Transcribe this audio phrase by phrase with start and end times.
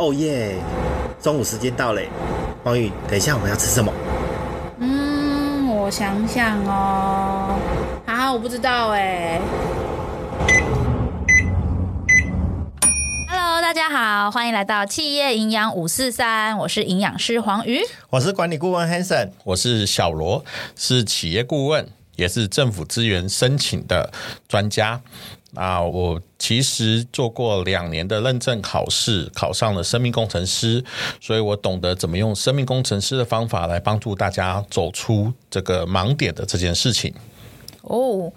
[0.00, 0.56] 哦耶！
[1.20, 2.08] 中午时间到嘞，
[2.64, 3.92] 黄宇，等一下我们要吃什么？
[4.78, 7.58] 嗯，我想想哦，
[8.06, 9.38] 啊，我不知道哎。
[13.28, 20.42] Hello，大家好，欢迎来到企业营养五四三，我是营养师黄瑜，我是管理顾问 Hanson，我是小罗，
[20.76, 21.86] 是企业顾问，
[22.16, 24.10] 也是政府资源申请的
[24.48, 25.02] 专家。
[25.54, 30.84] 啊，我其实做过两年的认证考试，考上了生命工程师，
[31.20, 37.12] 所以我懂得怎么用生命工程师的方法来帮助大家走出这个盲点的这件事情。
[37.82, 38.32] 哦，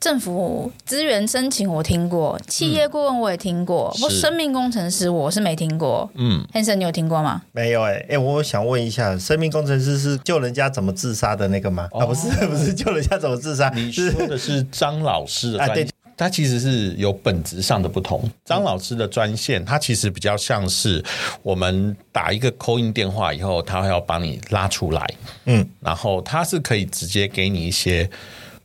[0.00, 6.08] 政府资源申请我听过，企业顾问我也听过，不生命工程师我是没听过。
[6.14, 7.42] 嗯，Hanson，你有听过吗？
[7.52, 11.88] 没有哎、欸，哎、欸，我想问一下，生命工程师是救人家怎么自杀的那个吗？
[11.92, 15.88] 哦、啊，不是， 不是救人家怎么自杀，你说的是张老师的专业。
[16.16, 18.28] 啊它其实是有本质上的不同。
[18.44, 21.04] 张老师的专线，它其实比较像是
[21.42, 25.06] 我们打一个 call in 电话以后，他会要把你拉出来，
[25.44, 28.08] 嗯，然后他是可以直接给你一些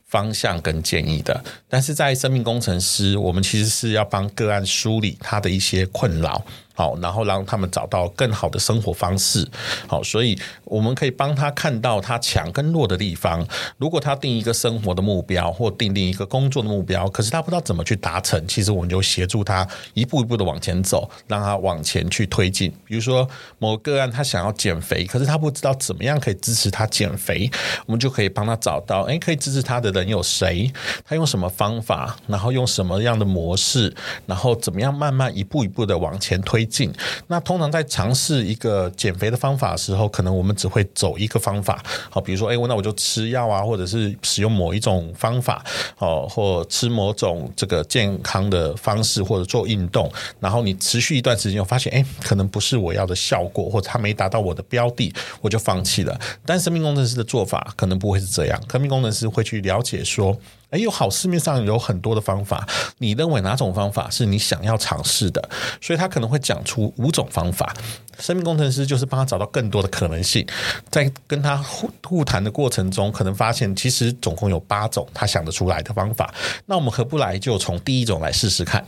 [0.06, 1.44] 方向跟建议的。
[1.68, 6.42] 但是在生命工程师，我们其实是要帮个案梳理他的一些困扰。
[6.74, 9.46] 好，然后让他们找到更好的生活方式。
[9.86, 13.46] 好，所以我们可以帮他看到他强跟弱的地方。
[13.76, 22.72] 如果他定一个生活的目标，或定定一个工作的目标，可是他不知道怎么去达成，其实我们就协助他一步一步的往前走，让他往前去推进。
[22.86, 27.50] 比如说某个案他想要减肥，可是他不知道怎么样可以支持他减肥，
[27.86, 30.72] 我们就可以帮他找到，诶，可以支持他的人有谁？
[31.04, 32.16] 他用什么方法？
[32.26, 33.94] 然后用什么样的模式？
[34.26, 36.62] 然后怎么样慢慢一步一步的往前推。
[36.72, 36.90] 进
[37.26, 45.62] 那通常在尝试一个减肥的方法的时候，可能我们只会走一个方法，好，比如说，哎，那我就吃药啊，或者是使用某一种方法，
[45.98, 56.18] 哦，或吃某种这个健康的方式，或者做运动，然后你持续一段时间，我发现，哎，可能不是我要的效果，或者它没达到我的标的，我就放弃了。
[56.46, 60.34] 但生命工程师的做法可能不会是这样，生命工程师会去了解说。
[60.72, 62.66] 哎，有好，市面上有很多的方法，
[62.96, 65.46] 你认为哪种方法是你想要尝试的？
[65.82, 67.74] 所以他可能会讲出五种方法。
[68.18, 70.46] 生命工程师就是帮他找到更多的可能性，
[70.90, 76.32] 在跟他互互谈的过程中，可能发现其实总共有八种他想得出来的方法。
[76.64, 78.82] 那我们何不来就从第一种来试试看？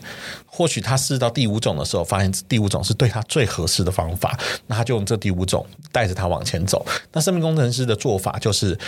[0.46, 6.86] 或许他试到第五种的时候，发现第五种是对他最合适的方法，那他就用这第五种带着他往前走。
[7.12, 8.78] 那生命工程师的做法就是，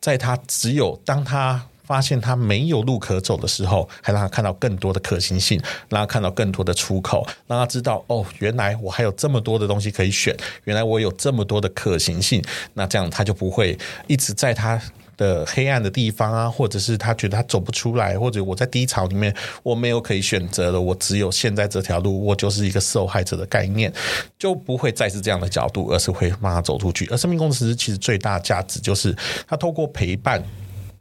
[0.00, 12.42] 在他只有当他发现他没有路可走的时候，还让他看到更多的可行性，让他看到更多的出口，让他知道哦，原来我还有这么多的东西可以选，原来我有这么多的可行性。
[12.74, 14.80] 那这样他就不会一直在他
[15.16, 23.92] 的黑暗的地方啊，或者是他觉得他走不出来，或者我在低潮里面我没有可以选择的，我只有现在这条路，我就是一个受害者的概念，
[24.38, 27.06] 就不会再是这样的角度，而是会让他走出去。
[27.06, 29.14] 而生命工程师其实最大价值就是
[29.46, 30.42] 他透过陪伴。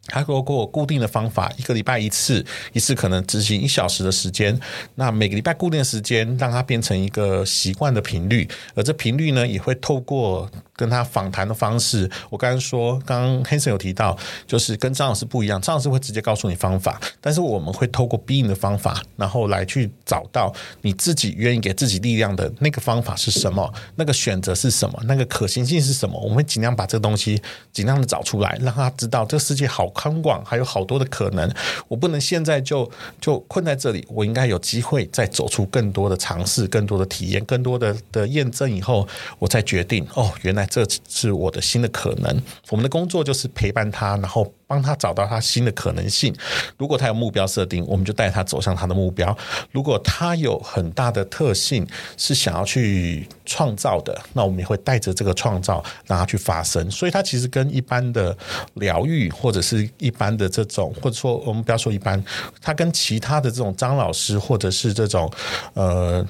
[0.07, 4.59] 他透过固定的方法，一个礼拜一次，一次可能执行一小时的时间。
[4.95, 8.50] 那每个礼拜固定的时间，让它变成一个习惯的频率。
[8.73, 12.09] 而这频率呢，也会透过跟他访谈的方式。
[12.31, 14.17] 我刚刚说，刚刚 Hanson 有提到，
[14.47, 20.51] 就是跟张老师不一样，张老师会直接告诉你方法，但是我们会透过 being 的方法，然后来去找到
[20.81, 26.19] 你自己愿意给自己力量的那个方法是什么，那个选择是什么，那个可行性是什么。
[26.19, 27.39] 我们会尽量把这个东西
[27.72, 29.91] 尽量的找出来，让他知道这个世界好。
[29.91, 31.50] 宽广还有好多的可能，
[31.88, 39.07] 我不能现在就就困在这里，我应该有机会再走出更多的尝试、更多的体验、更多的的验证以后，
[39.40, 42.41] 我再决定哦，原来这是我的新的可能。
[42.69, 44.51] 我们的工作就是陪伴他，然后。
[44.72, 46.34] 帮他找到他新的可能性。
[46.78, 49.38] 如果他有目标设定，我们就带他走向他的目标。
[49.70, 56.90] 如果他有很大的特性是想要去创造的，那我们也会带着这个创造让他去发生。
[56.90, 58.34] 所以，他其实跟一般的
[58.76, 62.24] 疗愈或者是一般的这种，或者说我们不要说一般，
[62.62, 65.30] 他跟其他的这种张老师或者是这种
[65.74, 66.26] 呃，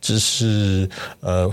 [0.00, 0.90] 就是
[1.20, 1.48] 呃。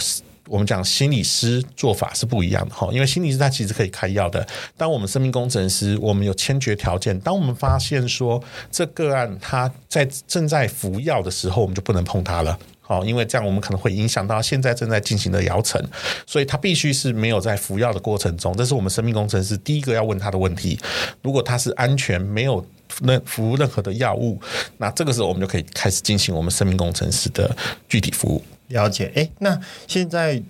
[0.47, 4.45] 我们讲心理师做法是不一样的哈，因为心理师他其实可以开药的。
[4.75, 7.17] 当我们生命工程师，我们有签决条件。
[7.21, 12.57] 当我们发现说这个案他在正在服药的时候，我们就不能碰他了。
[12.81, 15.81] 好，因为这样我们可能会影响到现在正在进行的疗程，
[16.27, 18.55] 所以他必须是没有在服药的过程中。
[18.57, 20.77] 这是我们生命工程师第一个要问他的问题。
[21.21, 22.63] 如果他是安全，没有
[23.01, 24.37] 任服任何的药物，
[24.77, 27.55] 那这个时候我们就可以开始进行我们生命工程师的
[27.87, 28.43] 具体服务。
[28.73, 30.41] 了解，哎，那现在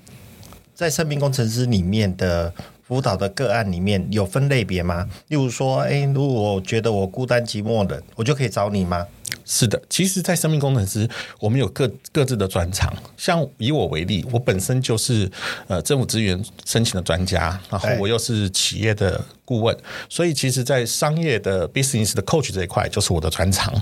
[0.73, 2.51] 在生命工程师里面的
[2.87, 5.07] 辅导的个案里面有分类别吗？
[5.27, 9.05] 例如说，哎，如果我觉得我孤单寂寞的，我就可以找你吗？
[9.45, 11.09] 是的，其实，在生命工程师，
[11.39, 12.93] 我们有各各自的专长。
[13.17, 15.29] 像以我为例，我本身就是
[15.67, 19.77] 呃政府资源申请的专家，然后我又是企业的顾问，
[20.07, 23.73] 所以其实，在商业的 business 的 coach 这一块，就是我的专长。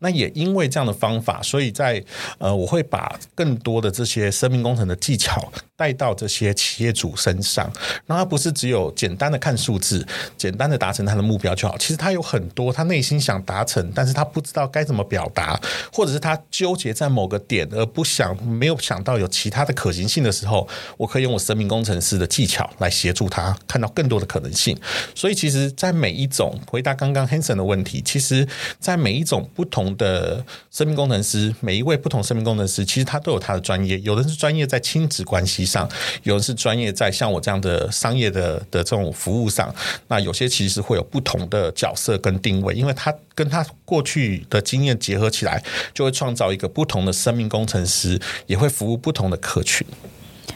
[0.00, 2.02] 那也因为这样的方法，所以在
[2.38, 7.72] 呃，我会把更多的这些生命工程的技巧带到这些企业主身上，
[8.04, 10.06] 那他不是只有简单的看数字，
[10.36, 11.78] 简单的达成他的目标就好。
[11.78, 15.58] 其实他有很多他内心想达成，但是他不知道该怎么表达，
[15.90, 24.78] 或者是他纠结在某个点而不想没有想到有其他的可行性的时候，我可以用我生命工程师的技巧来协助他看到更多的可能性。
[25.14, 28.46] 所以，其实，在每一种回答刚刚 Hanson 的问题，其实，
[28.78, 29.90] 在每一种不同。
[30.00, 33.98] 的生命工程师，每一位不同生命工程师，其实他都有他的专业。
[34.00, 35.88] 有的是专业在亲子关系上，
[36.24, 39.72] 有人是专业在像我这样的商业的的这种服务上。
[40.08, 45.62] 那有些其实会有不同的角色跟定位，因为他跟他过去的经验结合起来，
[45.94, 49.86] 就会创造一个不同的生命工程师，也会服务不同的客群。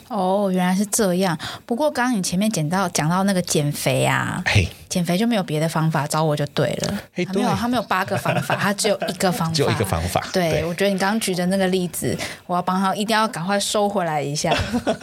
[0.08, 1.36] 哦，原来是这样。
[1.64, 6.98] 不过刚刚你前面讲到讲到那个减肥啊，嘿，减肥就没有别的方法，找我就对了。
[7.14, 10.22] 嘿，没有，他没有八个方法， 他只有一个方法，就一个方法。
[10.32, 12.16] 对，对，我觉得你刚刚举的那个例子，
[12.46, 14.54] 我要帮他一定要赶快收回来一下。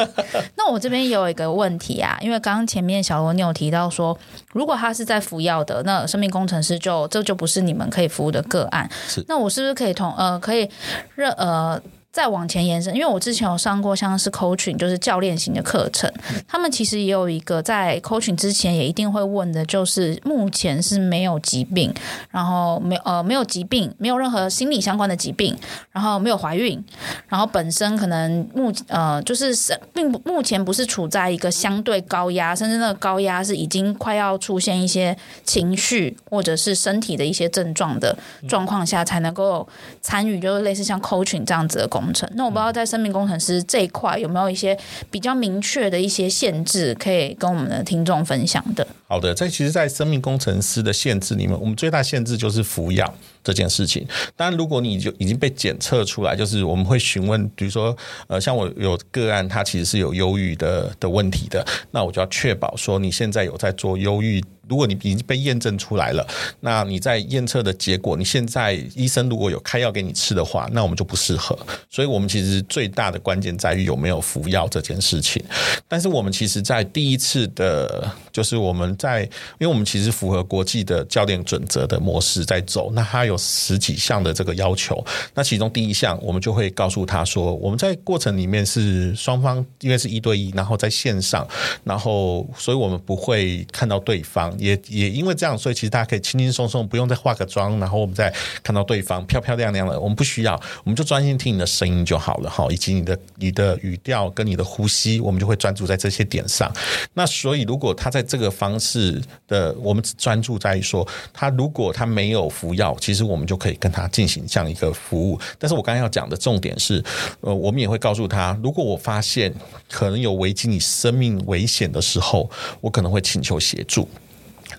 [0.55, 4.17] 那我这边也有一个问题啊，因为刚刚前面小罗你有提到说，
[4.53, 8.89] 如果他是在服药的，那生命工程师就这就不是你们可以服务的个案。
[9.07, 10.69] 是，那我是不是可以同呃可以
[11.15, 11.81] 认呃？
[12.11, 16.11] 再往前延伸，因为我之前有上过像是 coaching，就是教练型的课程，
[16.45, 21.93] 他们其实也有一个在 coaching 之前也一定会问的，就是目前是没有疾病，
[22.29, 25.57] 然后没呃没有疾病，没有任何心理相关的疾病，
[25.93, 26.83] 然后没有怀孕，
[27.29, 29.55] 然后本身可能目呃就是
[29.93, 35.15] 并不目前不是处在一个相对高压，甚至那个高压是已经快要出现一些
[35.45, 38.17] 情绪或者是身体的一些症状的
[38.49, 39.65] 状况下，才能够
[40.01, 42.00] 参与，就是类似像 coaching 这样子的工。
[42.01, 44.77] 工程，那我不知道在生命工程师这一块有没有一些
[45.09, 48.85] 比较明确的一些限制，可以跟我们的听众分享的。
[49.07, 53.13] 好的，在其实，在生命工程师的限制里面，我们最大限制就是服药
[53.43, 54.07] 这件事情。
[54.35, 57.95] 当然，如果你就已经被检测出来，就是我们会询问，比如说，
[58.27, 64.43] 呃，像我有个案，他其实是有忧郁的的问题的，那我就要确保说你现在有在做忧郁。
[64.71, 66.25] 如果你已经被验证出来了，
[66.61, 71.59] 那你在验测的结果，你现在医生如果有开药给你吃的话，那我们就不适合。
[71.89, 75.43] 所以，我们其实最大的关键在于有没有服药这件事情。
[75.89, 79.29] 但是，我们其实，在第一次的，就是我们在，因
[79.59, 85.03] 为我们其实符合国际的教练准则的模式在走，那它有十几项的这个要求。
[85.33, 91.45] 那其中第一项，我们就会告诉他说，我们在过程里面是双方，因为是一对一，然后在线上，
[91.83, 94.57] 然后，所以我们不会看到对方。
[94.61, 98.31] 也也因为这样，所以其实大家可以轻轻松松，不用再化个妆，然后我们再
[98.61, 99.99] 看到对方漂漂亮亮的。
[99.99, 100.53] 我们不需要，
[100.83, 106.71] 我们就专心听你的声音就好了哈，以及你的你的语调跟你的呼吸，我们就会专注在这些点上。
[107.15, 115.39] 那所以，如果他在这个方式的，我们只专注在于说，他如果他没有服药，其实我们就可以跟他进行这样一个服务。
[115.57, 117.03] 但是我刚才要讲的重点是，
[117.39, 119.51] 呃，我们也会告诉他，如果我发现
[119.89, 122.49] 可能有危及你生命危险的时候，
[122.79, 124.07] 我可能会请求协助。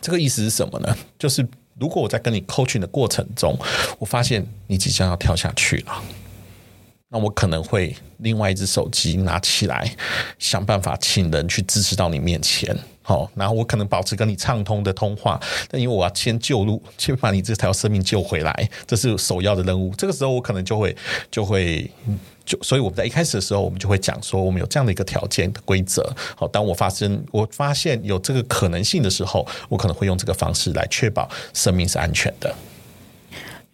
[0.02, 0.94] 这个意思是什么呢？
[1.18, 1.46] 就是
[1.78, 3.56] 如果我在跟你 coaching 的过程中，
[3.98, 6.02] 我发现你即将要跳下去了，
[7.08, 9.94] 那我可能会另外一只手机拿起来，
[10.38, 12.76] 想办法请人去支持到你面前。
[13.04, 15.40] 好，然后我可能保持跟你畅通的通话，
[15.70, 19.94] 但因为我要先救路， 先把你这条生命救回来，这是首要的任务。
[19.96, 20.96] 这个时候我可能就会
[21.30, 21.90] 就会。
[22.44, 26.02] 就所以我们在一开始的时候，我们就会讲说，我们有这样的一个条件的规则。
[26.36, 32.54] 好，当我发生我发现有这个可能性的时候，我可能会用这个方式来确保生命是安全的。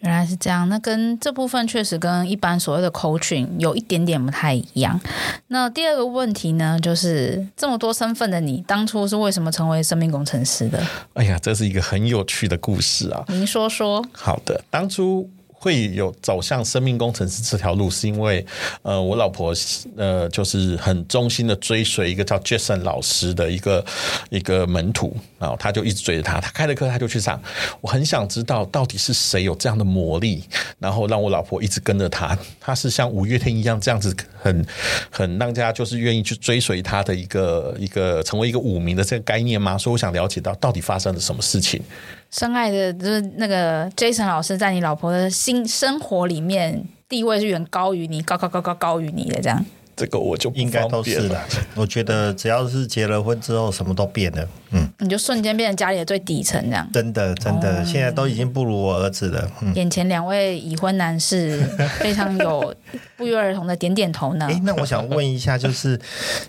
[0.01, 5.01] 原来是这样，那跟这部分确实跟一般所谓的 coaching 有一点点不太一样。
[5.49, 10.81] 那第二个问题呢，就是这么多身份的你，当初是为什么成为生命工程师的？
[11.15, 13.25] 哎呀，这是一个很有趣的故事啊！
[13.27, 14.05] 您说说。
[14.13, 15.29] 好的，当初。
[15.61, 18.45] 会有走向生命工程师这条路，是因为
[18.83, 19.53] 呃，我老婆
[19.97, 23.85] 呃，就是很忠心的追随一个叫 Jason 老师的一个
[24.31, 27.41] 一个门徒，然后他就一直追着他，他开了课他就去上。
[27.81, 30.45] 我很想知道到底是谁有这样的魔力，
[30.79, 32.39] 然后让我老婆一直跟着他。
[32.61, 34.65] 他是像五月天一样这样子很
[35.11, 39.77] 很让大家就是愿意去追随他的一个一个成为一个五名的这个概念吗？
[39.77, 41.83] 所以我想了解到到底发生了什么事情。
[42.31, 49.65] 深爱的，就是那个 Jason 老师，在你老婆的心生活里面地位是远高于你，高高高高高于你的这样。
[49.97, 51.41] 这个我就应该都是的。
[51.75, 54.49] 我觉得只要是结了婚之后，什么都变了。
[54.71, 56.89] 嗯，你就瞬间变成家里的最底层这样。
[56.93, 59.51] 真的，真的，哦、现在都已经不如我儿子了。
[59.61, 61.61] 嗯、眼前两位已婚男士
[61.99, 62.73] 非常有
[63.17, 64.47] 不约而同的点点头呢。
[64.53, 65.99] 哎，那我想问一下，就是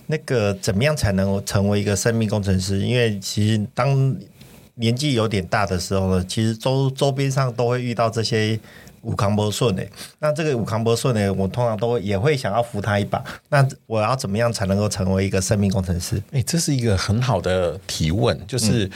[0.05, 2.77] 那个怎么样才能成为一个生命工程师？
[2.85, 4.15] 因为其实当
[4.79, 8.59] 年纪有点大的时候呢，其实周周边上都会遇到这些。
[9.01, 13.23] 五康不顺诶，那这个五康不顺呢，我通常都也会想要扶他一把。
[13.47, 16.21] 那我要怎么样才能够成为一个生命工程师？
[16.31, 18.91] 诶，这是一个很好的提问，就是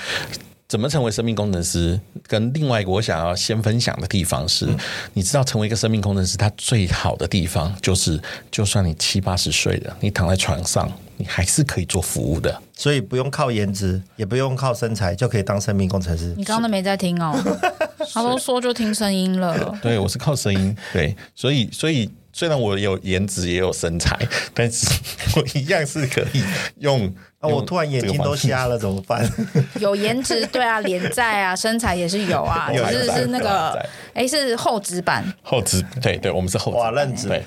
[0.74, 2.02] 怎么成为生命工程师？
[2.28, 4.68] 跟另外一个我想要先分享的地方是，
[5.14, 12.60] 你知道，成为一个生命工程师，他最好的地方就是，就算你七八十岁了，你躺在床上，你还是可以做服务的。
[12.76, 16.34] 所以不用靠颜值，也不用靠身材，就可以当生命工程师。
[16.36, 17.40] 你刚刚都没在听哦。
[18.12, 24.18] 他都说就听声音了，对，我是靠声音，对，所以所以虽然我有颜值也有身材，
[24.56, 24.88] 但是
[25.38, 26.42] 我一样是可以
[26.80, 27.14] 用。
[27.44, 29.30] 啊，我突然眼睛都瞎了， 怎么办？
[29.82, 37.44] 有颜值，对啊，脸在啊， 身材也是有啊，只是是那个，哎，是厚纸板，厚纸，对对，我们是厚纸板纸，对，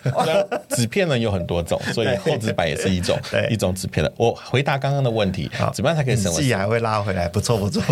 [0.68, 4.12] 纸片呢有很多种，所以厚纸板也是一种，一种纸片的。
[4.18, 6.36] 我回答刚刚的问题，怎么样才可以成为？
[6.36, 7.82] 自己还会拉回来，不错不错。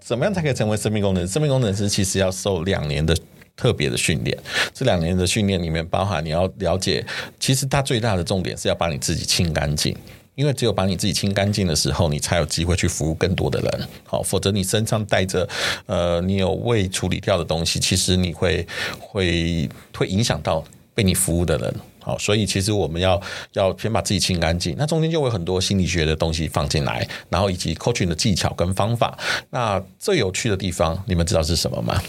[0.00, 1.32] 怎么样才可以成为生命工程师？
[1.32, 3.16] 生命工程师其实要受两年的
[3.56, 4.36] 特别的训练，
[4.74, 7.04] 这两年的训练里面包含你要了解，
[7.38, 9.96] 其实它最大的重点是要把你自己清干净。
[10.36, 13.88] 因为只有把你自己清干净的时候，你才有机会去服务更多的人。
[14.04, 15.48] 好，否则你身上带着
[15.86, 18.64] 呃，你有未处理掉的东西，其实你会
[19.00, 20.62] 会会影响到
[20.94, 21.74] 被你服务的人。
[22.00, 23.20] 好，所以其实我们要
[23.54, 24.76] 要先把自己清干净。
[24.78, 29.18] 那中间就会有很多心理学的东西放进来，然后以及 coaching 的技巧跟方法。
[29.50, 32.00] 那最有趣的地方，你们知道是什么吗？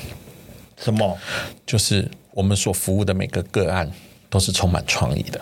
[0.80, 1.18] 什么？
[1.66, 3.92] 就是我们所服务的每个个案
[4.30, 5.42] 都是充满创意的。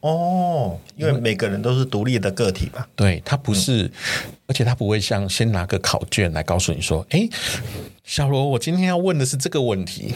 [0.00, 2.86] 哦，因为每个人都是独立的个体嘛。
[2.94, 3.90] 对，他不是，嗯、
[4.46, 7.28] 而且他不会像先拿个考卷来告诉你说：“哎，
[8.04, 10.14] 小罗，我今天要问的是这个问题。”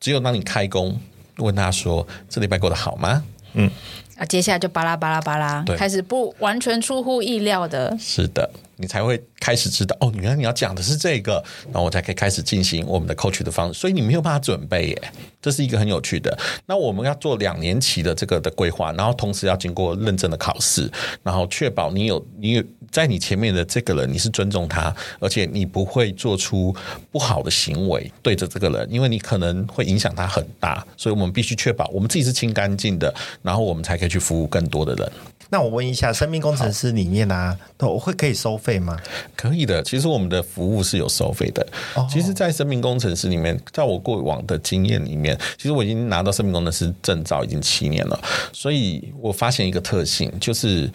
[0.00, 0.98] 只有当你开工
[1.36, 3.22] 问他说：“这礼拜过得好吗？”
[3.52, 3.70] 嗯，
[4.16, 7.96] 啊，接下来就巴拉巴拉巴拉，开始不完全出乎意料的。
[7.98, 8.50] 是的。
[8.76, 13.80] 你才会开始知道哦，原来你要讲的是这个，然后我才可以开始进行我们的 coach 的方式。
[13.80, 15.02] 所以你没有办法准备耶，
[15.40, 16.36] 这是一个很有趣的。
[16.66, 20.90] 那我们要做两年期的这个的规划，然后同时要经过认证的考试，
[21.22, 26.74] 然后确保你有你有在你前面的这个人你是尊重他，而且你不会做出
[27.10, 30.86] 不好的行为对着这个人，因为你可能会影响他很大。
[30.96, 35.12] 所以我们必须确保我们自己是清干净的，然后我们才可以去服务更多的人。
[35.48, 38.98] 那我问一下，生命工程师里面啊，都会可以收费吗？
[39.36, 41.64] 可以的，其实我们的服务是有收费的。
[41.94, 48.20] 哦、其实，在生命工程师里面，在我过往的经验里面，其实我已经拿到生命工程师证照已经七年了，
[48.52, 50.90] 所以我发现一个特性，就是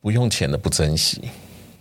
[0.00, 1.22] 不用钱的不珍惜。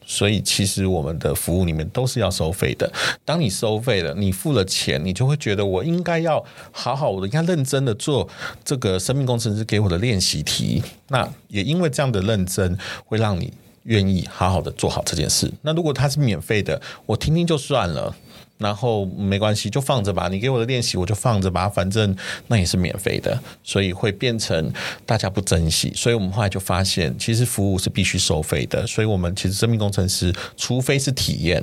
[0.05, 2.91] 所以，其实我们的服务里面都是要收费的。
[3.23, 8.27] 当你收费了，你付了钱，你就会觉得我应该要好好我、应该认真的做
[8.65, 10.83] 这个生命工程师给我的练习题。
[11.07, 13.51] 那也因为这样的认真，会让你
[13.83, 15.51] 愿意好好的做好这件事。
[15.61, 18.15] 那如果它是免费的，我听听就算了。
[18.59, 20.29] 然后没关系，就放着吧。
[20.29, 21.67] 你给我的练习，我就放着吧。
[21.67, 22.15] 反正
[22.47, 24.71] 那也是免费的，所以会变成
[25.05, 25.91] 大家不珍惜。
[25.93, 28.85] 所以我们后来就发现，其实服务是必须收费的。
[28.87, 31.61] 所以我们其实生命工程师，除非是体验，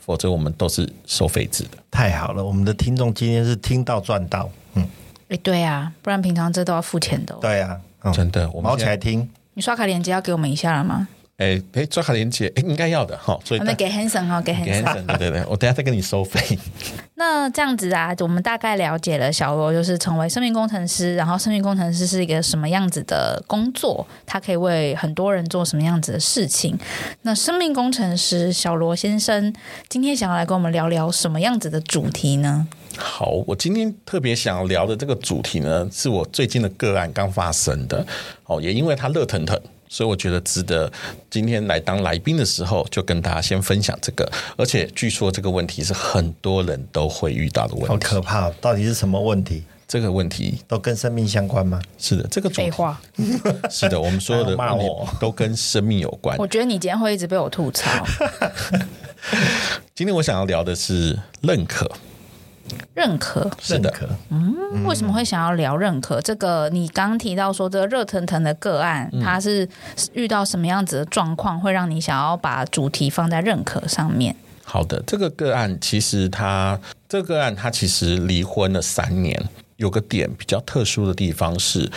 [0.00, 1.78] 否则我们都是收费制的。
[1.88, 4.50] 太好了，我们的听众今天是听到赚到。
[4.74, 4.88] 嗯，
[5.28, 7.36] 哎，对啊，不然平常这都要付钱的。
[7.40, 7.78] 对啊，
[8.12, 9.28] 真的，我们毛起来听。
[9.54, 11.06] 你刷卡链接要给我们一下了吗？
[11.40, 13.38] 哎哎，抓卡连接哎，应该要的哈。
[13.44, 15.06] 所以我们给 Hanson 哈，给 Hanson。
[15.06, 16.58] 对对对，我等下再跟你收费。
[17.16, 26.78] 那这样子啊，我们大概了解了小罗就是成为生命工程师，然后生命工程师是一个什么样子的工作，他可以为很多人做什么样子的事情。
[27.22, 29.52] 那生命工程师小罗先生
[29.88, 32.68] 今天想要来跟我们聊聊什么样子的主题呢？
[32.98, 38.04] 好，我今天特别想要聊的这个主题呢，是我最近的个案刚发生的。
[38.44, 39.58] 哦，也因为他热腾腾。
[39.92, 40.90] 所以我觉得值得
[41.28, 44.30] 今天来当来宾的时候，就跟大家先分享这个。
[44.56, 47.88] 而且据说这个问题是很多人都会遇到的问题。
[47.88, 48.48] 好可怕！
[48.60, 49.64] 到底是什么问题？
[49.88, 51.82] 这个问题都跟生命相关吗？
[51.98, 53.02] 是的，这个废话。
[53.68, 54.88] 是的，我们所有的 问题
[55.20, 56.38] 都跟生命有关。
[56.38, 58.06] 我觉得你今天会一直被我吐槽。
[59.96, 61.90] 今天我想要聊的是认可。
[62.94, 63.92] 认可，是的，
[64.30, 66.20] 嗯，为什么会想要聊认可？
[66.20, 69.68] 这个你刚提到说这个热腾腾的个案，它是
[70.12, 74.34] 遇到什么样子的状况，会让你想要把主题放在认可上面？
[74.64, 79.48] 好的，这个个案其实他这个个案他其实离婚了三年。
[79.76, 81.90] 有个点比较特殊的地方是，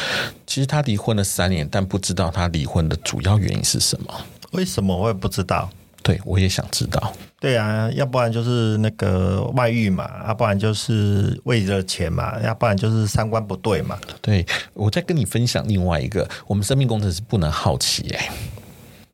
[0.47, 4.13] 其实他离婚了三年，但不知道他离婚的主要原因是什么？
[4.53, 5.69] 为什么我也不知道？
[6.03, 7.13] 对，我也想知道。
[7.39, 13.97] 对啊，要不然就是那个外遇嘛，要不然就是为了钱嘛，要不然就是三观不对嘛。
[14.21, 18.31] 对，我再跟你分享另外一个，我们生命工程师不能好奇哎、欸。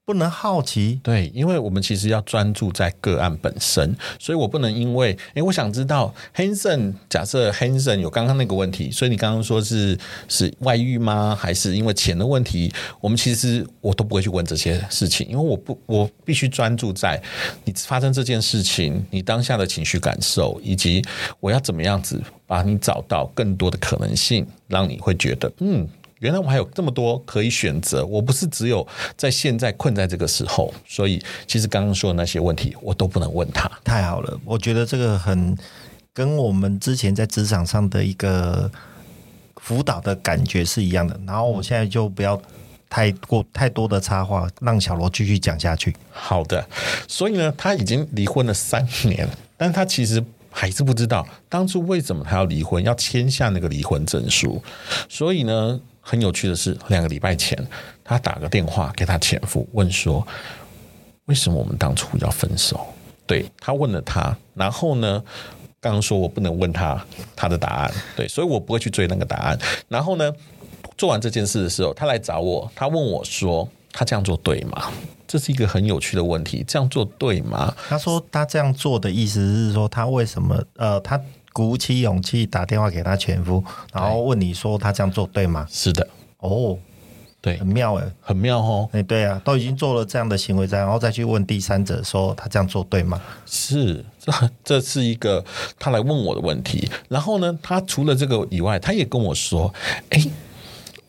[0.10, 9.96] 不能好奇，对，因为我们其实要专注在个案本身，所以我不能因为，诶，我想知道 Hanson，假设 Hanson 有刚刚那个问题，所以你刚刚说是
[10.28, 11.38] 是外遇吗？
[11.40, 12.74] 还是因为钱的问题？
[13.00, 17.22] 我们其实我都不会去问这些事情，因为我不，我必须专注在
[17.64, 21.06] 你发生这件事情，你当下的情绪感受，以及
[21.40, 25.88] 我要怎么样子把你找到更多的可能性，让你会觉得，嗯。
[26.20, 28.86] 原来我还有这么多可以选择，我不是只有
[29.18, 33.70] 在现在困在这个时候，所以其实刚刚说的那些问题我都不能问他。
[33.84, 35.58] 太好了，我觉得这个很
[36.14, 38.70] 跟我们之前在职场上的一个
[39.58, 41.20] 辅导的感觉是一样的。
[41.26, 42.42] 然后我现在就不要
[42.90, 45.96] 太过太多的插话，让小罗继续讲下去。
[46.12, 46.66] 好的，
[47.08, 50.24] 所以呢，他已经离婚了三年，但他其实。
[50.52, 54.62] 还是不知道当初为什么他要离婚，要签下那个离婚证书。
[55.08, 57.56] 所以呢，很有趣的是，两个礼拜前，
[58.04, 60.28] 他打个电话给他前夫，问说
[61.26, 62.84] ：“为什么我们当初要分手？”
[63.28, 65.24] 对，他问了他，然后呢，
[65.80, 67.00] 刚刚说我不能问他
[67.36, 69.60] 他的答案，对，所以我不会去追那个答案。
[69.88, 70.34] 然后呢，
[70.98, 74.92] 做完这件事的时候，他来找我，他问我说：“他这样做对吗？”
[75.30, 77.72] 这是一个很有趣的问题，这样做对吗？
[77.88, 81.22] 他说他这样做的意思是说，他为什么呃，他
[81.54, 83.64] 鼓起勇气打电话给他前夫，
[83.94, 85.68] 然后问你说他这样做对吗？
[85.70, 86.08] 是的，
[86.40, 86.78] 哦，
[87.42, 93.22] 对，很妙诶，很妙哦，哎，对啊，都已经做了这样的行为，然后再去问第三者说他这样做对吗？
[93.46, 94.32] 是，这
[94.64, 95.44] 这是一个
[95.78, 96.90] 他来问我的问题。
[97.08, 99.74] 然后呢，他除了这个以外，他也跟我说，
[100.10, 100.24] 哎。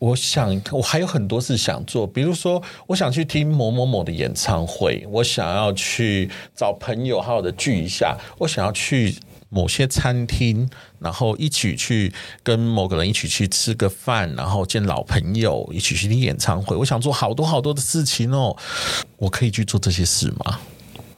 [0.00, 9.14] 我想，我还有很多事想做，比如说，我想去听某某某的演唱会，我想要去找朋友好好的聚一下，我想要去
[9.50, 10.66] 某些餐厅，
[10.98, 12.10] 然后一起去
[12.42, 16.74] 跟某个人一起去吃个饭，然后见老朋友，一起去听演唱会。
[16.74, 18.56] 我想做好多好多的事情哦，
[19.18, 20.60] 我可以去做这些事吗？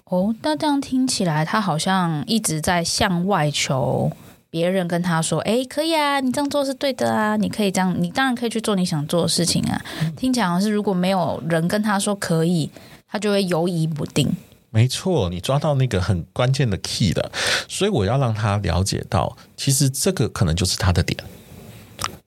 [0.07, 4.11] 哦，那这样听起来，他好像一直在向外求。
[4.50, 9.83] 别人跟他说：“哎，可以啊，你这样做是对的啊，你可以这样，你当然可以去做你想做的事情啊。”
[10.14, 12.70] 听起来好像是如果没有人跟他说可以，
[13.09, 14.30] 他就会犹疑不定。
[14.74, 17.30] 没错，你抓到那个很关键的 key 的，
[17.68, 21.22] 所以我要让他了解到，其实这个可能就是他的点。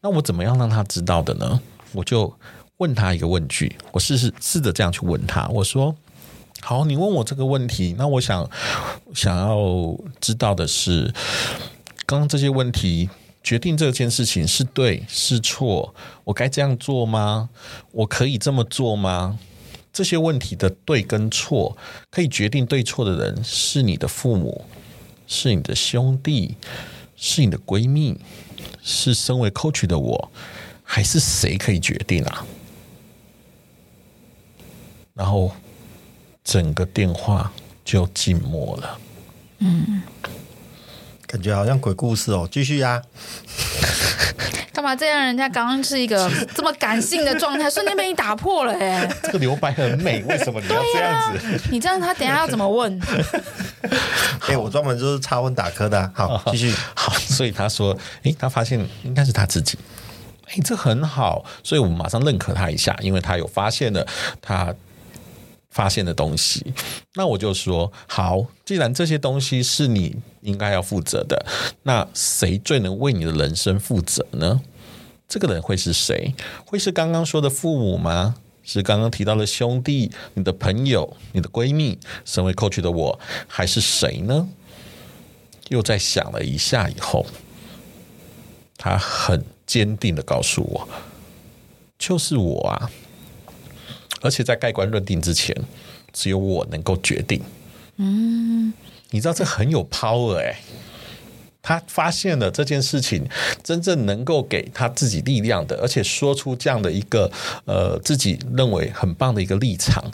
[0.02, 1.60] 那我怎么样让他知道的呢？
[1.92, 2.32] 我就
[2.78, 5.96] 问他一个问句，我试试试着这样去问他，我说
[6.62, 8.48] ：“好，你问我这个问题，那我想
[9.16, 9.58] 想要
[10.22, 11.12] 知道的是。”
[12.06, 13.10] 刚刚这些问题
[13.42, 17.50] 决定这件事情是对是错，我该这样做吗？
[17.92, 19.40] 我可以这么做吗？
[19.96, 21.78] 这些问题的对跟错，
[22.12, 24.66] 可以决定对错的人是你的父母，
[25.26, 26.58] 是你的兄弟，
[27.16, 28.20] 是你的闺蜜，
[28.84, 30.32] 是身为 coach 的我，
[30.84, 32.46] 还是谁可以决定啊？
[35.14, 35.50] 然后
[36.44, 37.54] 整个电话
[37.86, 39.00] 就静默了。
[39.60, 40.02] 嗯。
[41.26, 43.02] 感觉好像鬼故事哦，继续、啊！
[44.86, 45.26] 干嘛这样？
[45.26, 49.12] 人家刚刚是一个 这么感性的状态，瞬间被你打破了哎！
[49.24, 51.48] 这个留白很美，为什么你要这样子？
[51.48, 53.02] 啊、你这样他等下要怎么问？
[54.42, 56.12] 哎、欸，我专门就是插问打磕的、啊。
[56.14, 56.72] 好， 继续。
[56.94, 59.76] 好，所以他说，哎、欸，他发现应该是他自己。
[60.50, 64.06] 哎、欸，这很好，所以我们马上认可他一下，因为他有发现了
[64.40, 64.72] 他。
[65.72, 66.74] 发现的东西，
[67.16, 71.46] 那我就说好，既然这些东西是你应该要负责的，
[71.84, 74.62] 那谁最能为你的人生负责呢？
[75.28, 76.34] 这个人会是谁？
[76.66, 78.36] 会是刚刚说的父母吗？
[78.64, 82.00] 是刚刚提到的兄弟、你的朋友、你的闺蜜？
[82.24, 84.48] 身为 coach 的我，还是谁呢？
[85.70, 87.26] 又在想了一下以后，
[88.78, 90.88] 他很坚定的告诉我，
[92.00, 92.90] 就是我啊。
[94.22, 95.56] 而且在盖棺论定之前，
[96.12, 97.44] 只有我能够决定。
[97.98, 98.74] 嗯，
[99.12, 100.58] 你知道这很有 power 哎、欸。
[101.66, 103.28] 他发现了这件事情
[103.64, 107.30] 真正能够给他自己力量的，而且说出这样的一个
[107.66, 110.06] 呃自己认为很棒的一个立场，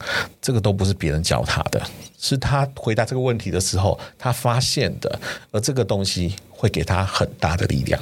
[0.41, 1.85] 这个都不是别人教他的，
[2.17, 5.19] 是他回答这个问题的时候他发现的。
[5.51, 8.01] 而这个东西会给他很大的力量。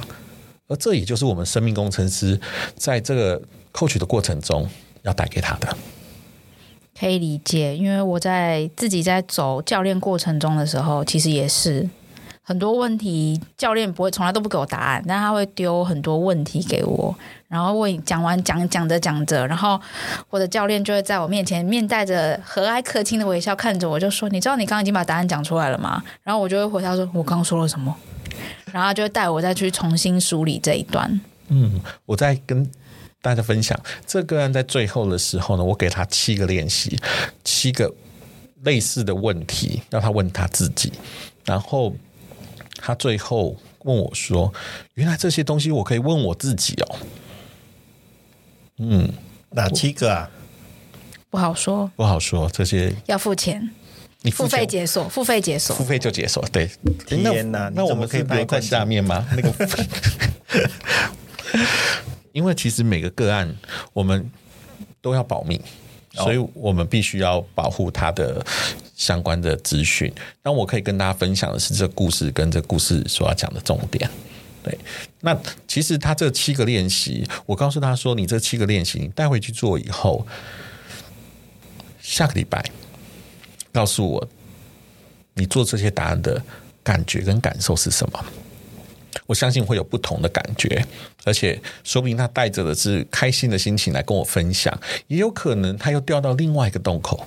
[0.68, 2.40] 而这也就是我们生命工程师
[2.76, 3.42] 在这个
[3.74, 4.70] coach 的过程中
[5.02, 5.76] 要带给他的。
[7.00, 11.90] 可以理解，因为我在自己在走教练过程中的时候，其实也是
[12.50, 17.16] 很多问题教练不会从来都不给我答案，但他会丢很多问题给我，
[17.48, 19.80] 然后问讲完讲讲着讲着，然后
[20.32, 27.96] 我的教练就会在我面前面带着和蔼可亲的微笑看着我，就说：“你知道你刚刚已经把答案讲出来了吗？”然后我就会回答说：“我刚说了什么？”
[28.74, 31.22] 然后就会带我再去重新梳理这一段。
[31.50, 32.68] 嗯，我在跟
[33.22, 37.00] 大家分享这个案在最后的时候呢，我给他七个练习，
[37.44, 37.94] 七个
[38.64, 40.92] 类似的问题，让他问他自己，
[41.46, 41.94] 然后。
[42.82, 44.52] 他最后问我说
[44.96, 46.96] ：“原来这些东西我可以问我自己哦。”
[48.82, 49.12] 嗯，
[49.52, 50.30] 哪七个啊？
[51.30, 52.50] 不好说，不好说。
[52.52, 53.70] 这些要付钱，
[54.22, 56.44] 你付费解锁，付费解锁，付费就解锁。
[56.52, 56.70] 对，
[57.06, 59.28] 天哪，那我们可以留在下面吗？
[59.36, 59.78] 那个，
[62.32, 63.54] 因为其实每个个案
[63.94, 64.32] 我们
[65.02, 65.62] 都要保密。
[66.24, 68.46] 所以我们必须要保护他的
[68.96, 70.12] 相关的资讯。
[70.42, 74.10] 但我可以跟大家分享的是，这故事跟这故事所要讲的重点。
[74.62, 74.78] 对，
[75.22, 80.28] 那其实他这七个练习，我告诉他说，你这七个练习你带回去做以后，
[82.02, 82.64] 下个礼拜
[83.72, 84.28] 告诉我
[85.34, 86.42] 你做这些答案的
[86.84, 88.26] 感觉跟感受是什么。
[89.26, 90.86] 我相信会有不同的感觉，
[91.24, 97.26] 而且说不定他带着的是开心的心情来跟我分享，也有可能他又掉到另外一个洞口，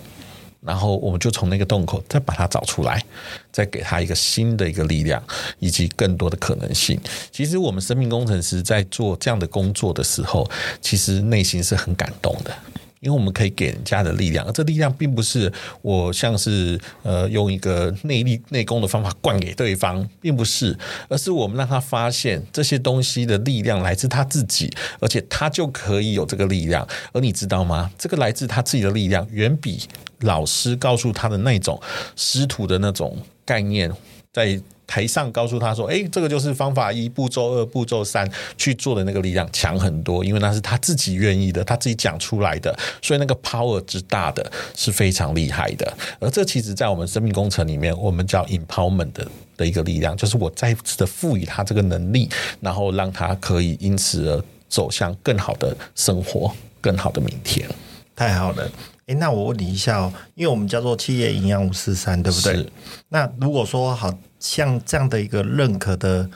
[0.60, 3.02] 然后我们就从那个洞口再把它找出来，
[3.50, 5.22] 再给他一个新的一个力量，
[5.58, 7.00] 以及更多的可能性。
[7.30, 10.48] 其实我们生命工程师在做这样的工作的时候，
[10.80, 12.54] 其实内心是很感动的。
[13.02, 26.86] 因为我们可以给人家的力量，而这力量并不是我像是呃用一个内力内功的方法灌给对方，并不是，而是我们让他发现这些东西的力量来自他自己，而且他就可以有这个力量。
[27.12, 27.90] 而你知道吗？
[27.98, 29.80] 这个来自他自己的力量，远比
[30.20, 31.80] 老师告诉他的那种
[32.14, 33.90] 师徒的那种概念
[34.32, 34.60] 在。
[34.92, 45.96] 台上告诉他说：“诶，这个就是方法一，步骤二，步骤三去做的那个力量强很多，因为那是他自己愿意的，他自己讲出来的，所以那个 power 之大的是非常厉害的。
[46.20, 49.26] 而这其实，在我们生命工程里面，我们叫 empowerment 的
[49.56, 52.28] 的一个力量，就是我再次的赋予他这个能力，
[52.60, 57.66] 然后让他可以因此而走向更好的生活，更好的明天。
[58.14, 58.70] 太好了。”
[59.06, 62.64] 诶，那我问你一下哦，因为我们叫做企业营养五四三，对不对？
[63.08, 66.28] 那如果说好像这样的一个认可的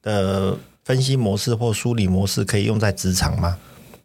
[0.00, 3.58] 的分析模式或梳理模式，可以用在职场吗？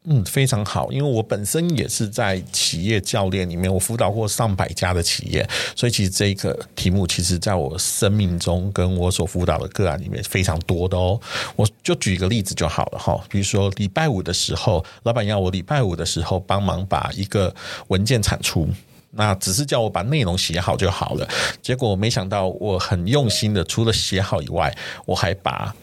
[0.05, 11.17] 嗯，非常好，因为我本身也是在企业教练里面，我辅导过上百家的企业，所以其实这个题目，其实在我生命中跟我所辅导的个案里面非常多的哦。
[11.55, 17.55] 我就举一个例子就好了哈，比如说礼拜五的时候，老板要我礼拜五的时候帮忙把一个
[17.87, 18.67] 文件产出，
[19.15, 21.27] 那只是叫我把内容写好就好了，
[21.61, 25.73] 结果没想到我很用心的，除了写好以外，我还把。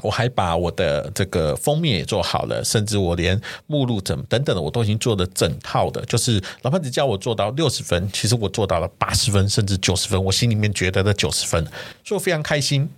[0.00, 6.04] 我还把我的这个封面也做好了，甚至我连目录整等等的我都已经做了整套的。
[6.06, 10.24] 就是老板只叫我做到六十分，其实我做到了八十分，甚至九十分。
[10.24, 11.62] 我心里面觉得的九十分，
[12.04, 12.90] 所以我非常开心。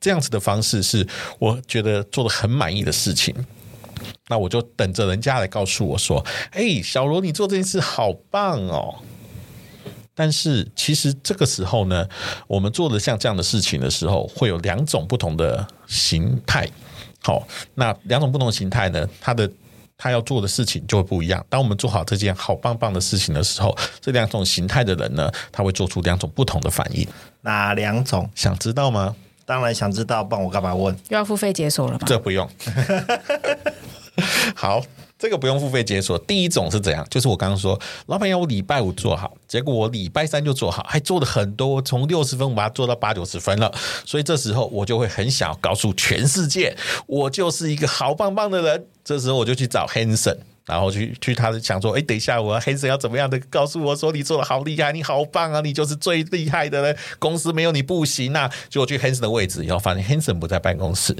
[0.00, 1.06] 这样子的方式是
[1.38, 3.34] 我觉得做的很满意的事情。
[4.28, 8.94] 那我就等着人家来告诉我说：“哎，小罗，你做这件事好棒哦。”
[10.14, 12.06] 但是其实这个时候呢，
[12.48, 16.68] 我们做的像这样的事情的时候，会有两种不同的形态。
[17.22, 19.48] 好，那两种不同的形态呢，他的
[19.96, 21.44] 他要做的事情就会不一样。
[21.48, 27.06] 当我们做好这件好棒棒的事情的时候，这两种形态的人呢，他会做出两种不同的反应。
[27.42, 28.28] 哪两种？
[28.34, 29.14] 想知道吗？
[29.46, 30.92] 当然想知道，不然我干嘛问？
[31.08, 32.00] 又要付费解锁了吗？
[32.06, 32.48] 这不用。
[34.54, 34.82] 好。
[35.20, 36.16] 这个不用付费解锁。
[36.16, 37.04] 第一种是怎样？
[37.10, 37.76] 就是我刚刚说，
[38.06, 43.74] 老板要我礼拜五做好，结果我礼拜三就做好，还做了很多，从六十分我把它做到八九十分了。
[44.04, 46.72] 所以这时候我就会很想告诉全世界，
[47.08, 48.86] 我就是一个好棒棒的人。
[49.02, 58.48] 这时候我就去找 Hanson，然后去去他的想说，哎，等一下我 Hanson 要怎么样的告诉我说，你做的好厉害，你好棒啊，你就是最厉害的人，公司没有你不行啊。
[58.70, 61.16] 结果去 Hanson 的位置以后，发现 Hanson 不在办公室，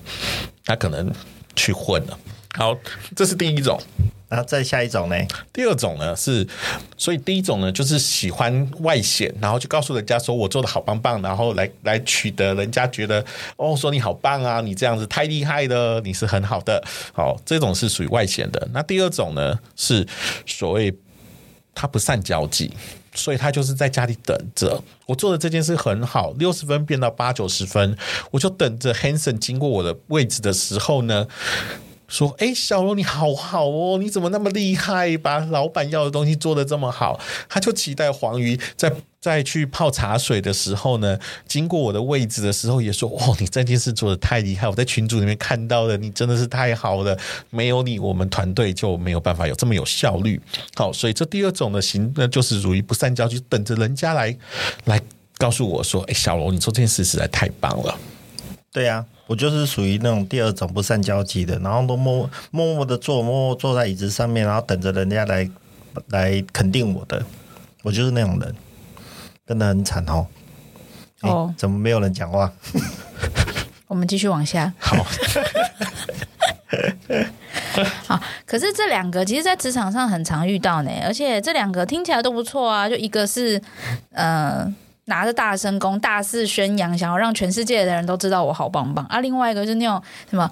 [0.65, 1.13] 他可能
[1.57, 2.17] 去混了。
[2.57, 2.77] 好，
[3.15, 3.81] 这是第一种。
[4.29, 5.17] 然后再下一种呢？
[5.55, 6.47] 第二种呢是，
[6.99, 13.25] 所以第一种呢就是喜欢外显，然后就告诉人家说我做的好棒棒，然后来来取得人家觉得
[13.57, 16.85] 哦，说你好棒啊，你这样子太厉害了，你是很好的。
[17.15, 18.69] 好，这种是属于外显的。
[18.75, 20.07] 那第二种呢是
[20.45, 20.95] 所谓
[21.75, 22.71] 他不善交际，
[23.15, 27.97] 所以他就是在家里等着我做的这件事很好，六十分变到八九十分，
[28.31, 31.27] 我就等着 Hanson 经过我的位置的时候呢。
[32.09, 47.17] 说：“哎，小罗你好好哦，你怎么那么厉害，把老板要的东西做得这么好？”他就期待黄鱼在在去泡茶水的时候呢，经过我的位置的时候也说：“哦，你这件事做得太厉害，我在群组里面看到的，你真的是太好了，
[47.51, 50.41] 没有你，我们团队就没有办法有这么有效率。”
[50.75, 54.35] 好，所以这第二种的行，那就是属于不善交际，等着人家来
[54.85, 55.01] 来
[55.37, 57.99] 告诉我说：“哎，小罗，你做这件事实在太棒了。”
[58.73, 65.49] 对呀、我就是属于那种第二种不善交际的，然后都默默默的坐，默默坐在椅子上面，然后等着人家来
[66.07, 67.23] 来肯定我的。
[67.83, 68.55] 我就是那种人，
[69.47, 70.27] 真的很惨哦。
[71.21, 72.51] 哦，怎么没有人讲话？
[73.87, 74.73] 我们继续往下。
[74.79, 74.97] 好。
[78.07, 82.89] 好，可是这两个其实，在职场上很常遇到呢，而且这两个听起来都不错啊。
[82.89, 83.61] 就一个是，
[84.13, 84.75] 呃。
[85.09, 89.21] 拿着大声公，大肆宣扬，想要让全世界的人都知道我好棒棒啊！
[89.21, 90.49] 另外一个就是那种什么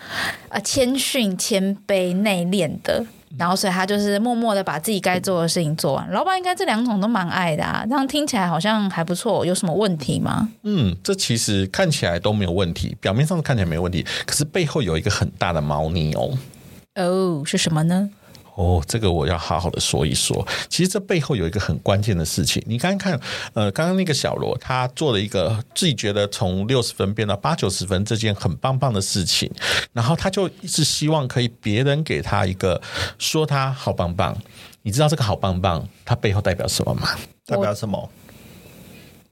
[0.49, 3.05] 啊，谦逊、谦卑、内敛的，
[3.39, 6.11] 然后所以他就是默默的把自己该做的事情做完。
[6.11, 9.45] 老板应该这两种都蛮爱的啊，这样听起来好像还不错。
[9.45, 10.49] 有什么问题吗？
[10.63, 16.37] 嗯，这其实看起来都没有问题，表面上看起来没有问题，可是背后有一个很大的猫腻哦。
[16.95, 18.09] 哦，是什么呢？
[18.57, 20.47] 哦，这个我要好好的说一说。
[20.69, 22.63] 其实这背后有一个很关键的事情。
[22.67, 23.21] 你刚刚看，
[23.55, 29.51] 呃，刚刚那个小罗他做了一个自己觉得从六十分变到八九十分这件很棒棒的事情，
[29.93, 32.81] 然后他就一直希望可以别人给他一个
[33.19, 34.37] 说他好棒棒。
[34.83, 37.09] 你知道这个好棒棒它背后代表什么吗？
[37.45, 38.11] 代表什么？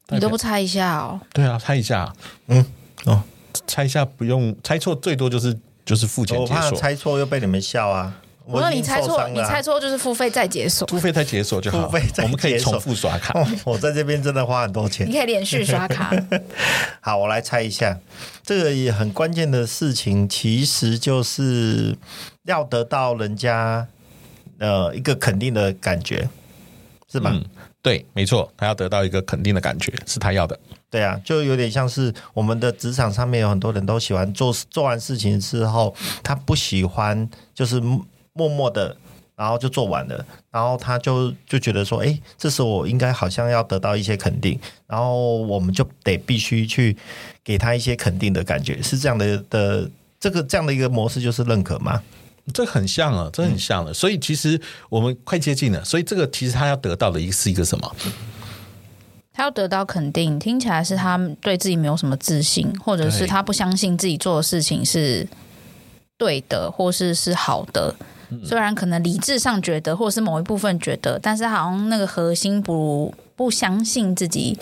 [0.08, 1.20] 你都不猜一下哦？
[1.32, 2.12] 对啊，猜一下。
[2.48, 2.66] 嗯，
[3.06, 3.22] 哦，
[3.66, 6.56] 猜一下不用猜错，最多就是就是付钱解锁。
[6.56, 8.20] 我怕猜错又被你们笑啊。
[8.46, 11.86] 我说你猜错，你猜错就是付费再解锁，付费再解锁就好。
[11.86, 13.38] 付费再解锁，我们可以重复刷卡。
[13.40, 15.08] 哦， 我在这边真的花很多钱。
[15.08, 16.12] 你可以连续刷卡。
[17.00, 17.98] 好，我来猜一下，
[18.42, 21.96] 这个也很关键的事情，其实就是
[22.44, 23.86] 要得到人家
[24.58, 26.28] 呃一个肯定的感觉，
[27.10, 27.30] 是吧？
[27.32, 27.42] 嗯，
[27.80, 30.58] 对，没错，他要得到一个肯定的感觉，是他要的。
[30.90, 37.80] 对啊，就有点像是我们的职场上面有很多人都喜欢做做完事情之后，他不喜欢就是。
[38.34, 38.96] 默默的，
[39.36, 46.96] 然后就做完了，然后他就就觉得说，哎，这时候我应该好像要得到一些肯定，然后我们就得必须去
[47.42, 52.02] 给他一些肯定的感觉，是这样的的，这个这样的一个模式就是认可吗？
[52.52, 57.96] 这很像啊，这很像了，嗯，所以其实我们快接近了，所以这个其实他要得到的一个是一个什么？
[59.32, 65.26] 他要得到肯定，听起来是他对自己没有什么自信，或者是他不相信自己做的事情是
[66.18, 67.94] 对的，或是是好的。
[68.44, 74.56] 虽然可能理智上觉得，或者是某一部分觉得，但是好像那个核心不不相信自己，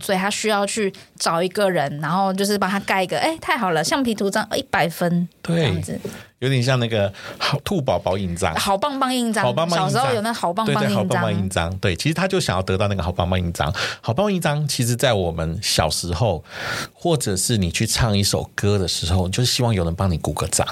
[0.00, 6.00] 所以他需要去找一个人，然后就是帮他盖一个，哎，太好了，橡皮图章一百分，对，这样子，
[6.40, 16.44] 有点像那个好兔宝宝印章，好棒棒印章，好棒棒印章，小时候有那好棒棒印章，对，对，好棒棒印章，对，其实他就想要得到那个好棒棒印章，好棒棒印章，其实在我们小时候，
[16.92, 20.66] 或者是你去唱一首歌的时候，就是希望有人帮你鼓个掌。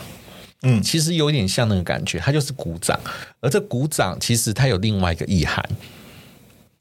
[0.62, 2.98] 嗯，其实有点像那个感觉，它就是鼓掌，
[3.40, 5.64] 而这鼓掌其实它有另外一个意涵，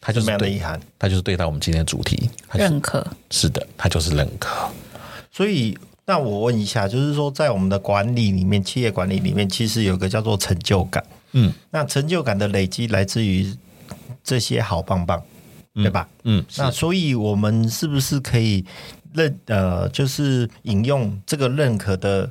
[0.02, 3.06] 它就是对意涵，它就是对待我们今天的主题认可。
[3.30, 4.68] 是的，它就是认可。
[5.32, 11.04] 所以，那我问一下，就是说，在我们的管理里面，企业管理里面，其实有个叫做成就感。
[11.34, 13.56] 嗯，那成就感的累积来自于
[14.24, 15.22] 这些好棒棒，
[15.76, 16.10] 嗯、对吧？
[16.24, 18.66] 嗯，那所以我们是不是可以
[19.14, 22.28] 认呃，就是引用这个认可的？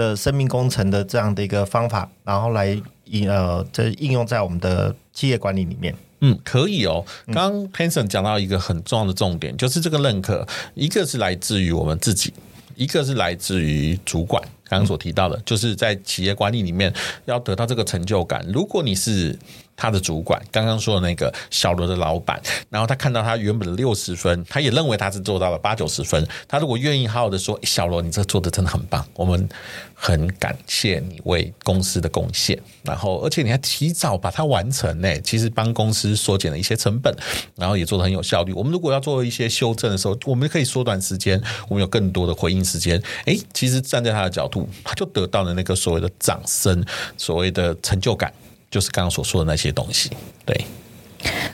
[0.00, 5.94] 的生命工程的这样的一个方法，然后来应呃，这应用在我们的企业管理里面。
[6.22, 7.04] 嗯，可以哦。
[7.26, 12.32] 刚刚 Hanson 讲到一个很重要的重点，就是这个认可，一个是来自于我们自己，
[12.76, 14.42] 一个是来自于主管。
[14.64, 16.92] 刚刚所提到的，就是在企业管理里面
[17.24, 18.46] 要得到这个成就感。
[18.52, 19.36] 如果你是
[19.80, 22.38] 他的主管，刚刚说的那个小罗的老板，
[22.68, 26.28] 然后他看到他原本的六十分，他也认为他是做到了八九十分。
[26.46, 29.48] 他如果愿意好好的说：“小罗，你这做的真的很棒，我们
[29.94, 37.14] 很感谢你为公司的贡献。”然后，而且你还提早把它完成呢，其实帮公司缩减了一些成本，
[37.56, 38.52] 然后也做得很有效率。
[38.52, 43.02] 我们如果要做一些修正的时候，我们可以缩短时间，我们有更多的回应时间。
[43.24, 46.84] 诶，其实站在他的角度，他就得到了那个所谓的掌声，
[47.16, 48.30] 所谓的成就感。
[48.70, 50.10] 就是刚刚所说的那些东西，
[50.46, 50.64] 对。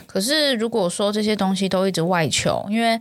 [0.05, 2.99] 可是如果说这些东西都一直外求，因为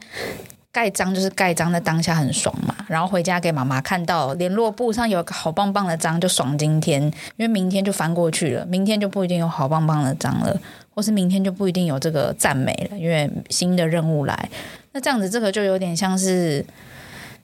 [0.72, 7.00] 盖章就是盖章，在当下很爽嘛，然后回家给妈妈看到联络簿上有个好棒棒的章，就爽今天，
[7.36, 10.60] 因为明天就翻过去了，明天就不一定有好棒棒的章了，
[10.94, 14.50] 或是明天就不一定有这个赞美了，因为新的任务来。
[14.92, 16.64] 那这样子，这个就有点像是，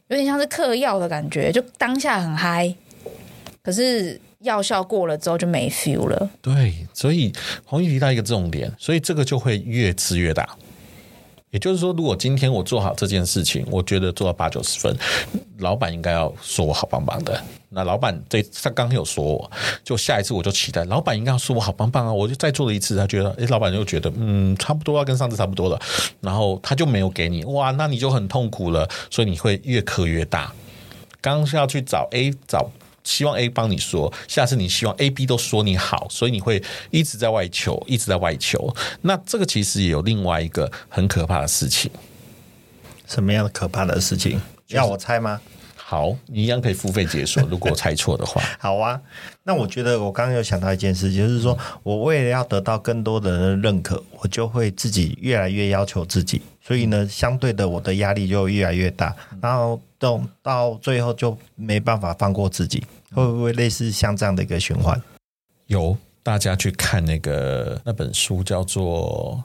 [0.09, 2.75] 有点像是嗑药的感觉，就当下很嗨，
[3.63, 4.21] 可是。
[4.43, 6.31] 药效过了之后就没 feel 了。
[6.41, 7.33] 对，所以
[7.65, 10.49] 红玉提到一个重点，所以这个就会越吃越大。
[11.51, 14.97] 也就是说，如果今天我做好这件事情，我觉得做到八九十分，
[15.59, 17.39] 老板应该要说我好棒棒的。
[17.69, 19.51] 那老板这他刚刚有说我，
[19.85, 22.11] 就下一次我就期待老板应该要说我好棒棒啊！
[22.11, 25.79] 我就再做了一次，他觉得，诶，老板就觉得，嗯，差不多要跟上次差不多了，
[26.23, 30.51] 然后他就没有给你，哇，那你就很痛苦了，所以你会越磕越大。
[31.21, 32.71] 刚刚是要去找 A 找。
[33.05, 38.75] 希望 A 帮你说，下次你希望 A、B 都说你好，所以你会一直在外求，一直在外求。
[39.03, 41.91] 那这个其实也有另外一个很可怕的事情。
[43.07, 44.41] 什么样的可怕的事情？
[44.67, 45.41] 就是、要我猜吗？
[45.77, 47.43] 好，你一样可以付费解锁。
[47.51, 48.99] 如果我猜错的话， 好啊。
[49.43, 62.85] 那我觉得我刚刚有想到一件事，就是说我为了要得到更多的人的认可，我就会自己越来越要求自己，所以呢，相对的我的压力就越来越大，然后到到最后就没办法放过自己，
[63.15, 65.01] 会不会类似像这样的一个循环？
[65.69, 69.43] 有，大家去看那个那本书叫做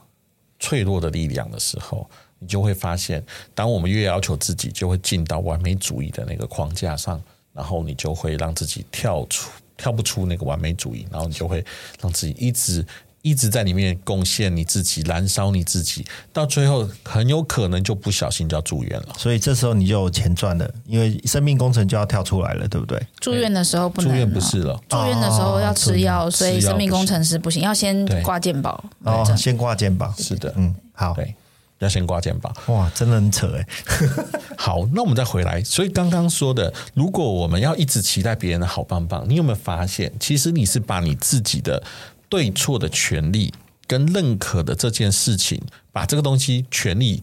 [0.58, 2.04] 脆弱的力量》的时候。
[2.40, 3.20] 你就会发现，
[3.52, 7.20] 当我们越要求自己，就会进到完美主义的那个框架上，
[7.52, 11.64] 然后你就会让自己跳出、跳不出那个完美主义，然后你就会
[12.00, 12.86] 让自己一直
[13.22, 19.08] 一直在里面贡献你自己、燃烧你自己，到最后很有可能就不小心就要住院了。
[19.18, 23.00] 所以这时候你就有钱赚了，因为生命工程就要跳出来了，对不对？
[23.20, 28.82] 住院的时候不能，住院不是了，住院的时候要吃药，所以生命工程师不行，要先挂健保。
[29.04, 31.34] 哦，先挂健保，是的，嗯，好，对。
[31.80, 33.64] 要先挂健保，哇，真的很扯哎。
[34.58, 35.62] 好，那我们再回来。
[35.62, 41.80] 所以刚刚说的，如果我们要一直期待别人的好棒棒，你有没有发现，其实你是把你自己的
[42.28, 43.52] 对错的权利
[43.86, 45.60] 跟认可的这件事情，
[45.92, 47.22] 把这个东西权利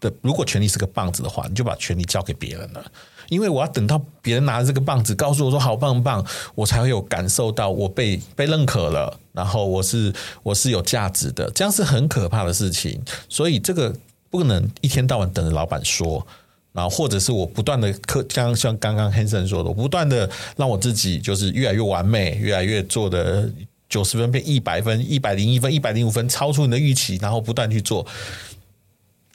[0.00, 2.84] 的，如果权利是个棒子的话，你就把权利交给别人了。
[3.30, 13.00] 因为我要等到别人拿着这个棒子告诉我说好棒棒，我才会有感受到我被被认可了，然后我是我是有价值的，这样是很可怕的事情。
[13.28, 13.94] 所以这个
[14.28, 16.26] 不能一天到晚等着老板说，
[16.72, 23.50] 然后或者是我不断的课，刚刚像刚刚 Hanson 说的，我不断的让我自己就是越来越完美，越来越做的
[23.94, 28.04] 九十分变一百分，一百零一分，一百零五分，超出你的预期，然后不断去做，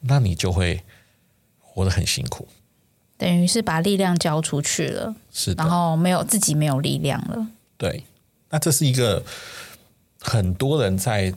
[0.01, 0.83] 那你就会
[1.61, 2.45] 活得很辛苦。
[3.17, 7.47] 等于是把力量交出去了，是，然后没有自己没有力量了。
[7.77, 8.03] 对，
[8.49, 9.23] 那这是一个
[10.19, 11.33] 很多人在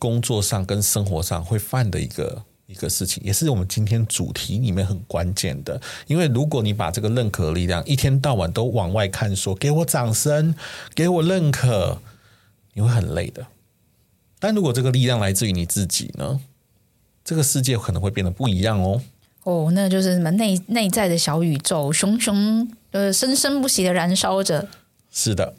[0.00, 5.80] 工作上跟生活上会犯的一个一个事情，也是我们今天主题里面很关键的。
[6.08, 10.52] 因为如果你把这个认可的力量一天到晚都往外看说，说给我掌声，
[10.96, 12.02] 给我认可，
[12.76, 13.44] 你会很累的。
[14.38, 16.38] 但如果这个力量来自于你自己呢？
[17.24, 19.00] 这个世界可能会变得不一样哦。
[19.44, 24.68] 哦，那就是什么内内在的小宇宙，熊熊呃生生不息的燃烧着。
[25.10, 25.54] 是的，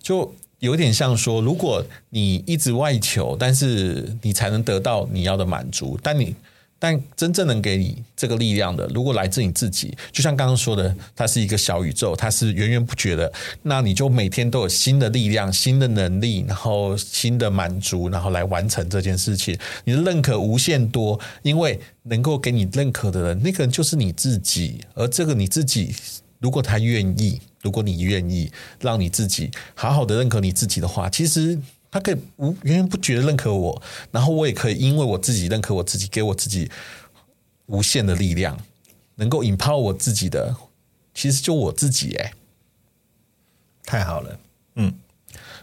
[0.00, 6.34] 就有点像说，如果你一直外求，但是你才能得到你要的满足，但你。
[6.82, 19.56] 但真正能给你这个力量的，如果来自你自己，就像刚刚说的，它是一个小宇宙，它是源源不绝的，那你就每天都有新的力量、新的能力，然后新的满足，然后来完成这件事情。
[19.84, 24.80] 你的认可无限多，因为能够给你认可的人，那个人就是你自己。
[24.94, 25.94] 而这个你自己，
[26.40, 31.56] 如果他愿意，如果你愿意让你自己好好的认可你自己的话，其实。
[31.92, 36.70] 他可以无源源不绝的认可我，然后我也可以因为我自己认可我自己，给我自己
[37.66, 38.58] 无限的力量，
[39.16, 40.56] 能够 empower 我自己的，
[41.14, 42.32] 其实就我自己哎，
[43.84, 44.38] 太好了，
[44.76, 44.94] 嗯，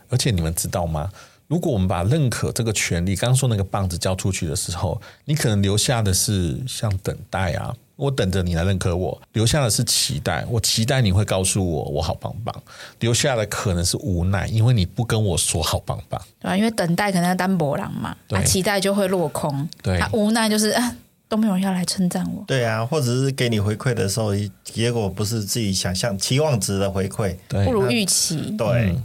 [0.09, 1.11] 而且你们知道吗？
[1.47, 7.75] 如果我们把认可这个权利，刚刚说那个棒子交出去的时候，你可能留下的是像等待啊。
[7.99, 10.45] 我等着你来认可我，留下的是期待。
[10.49, 12.55] 我期待你会告诉我我好棒棒，
[13.01, 16.19] 留下的可能是无奈，因为你不跟我说好棒棒。
[16.39, 19.67] 对啊，因为等待可能要单薄狼嘛，啊，期待就会落空。
[19.83, 20.95] 对，啊，无奈就是啊，
[21.27, 22.41] 都没有人要来称赞我。
[22.47, 24.31] 对啊，或者是给你回馈的时候，
[24.63, 28.55] 结果不是自己想象期望值的回馈，对，不如预期。
[28.57, 29.03] 对，嗯，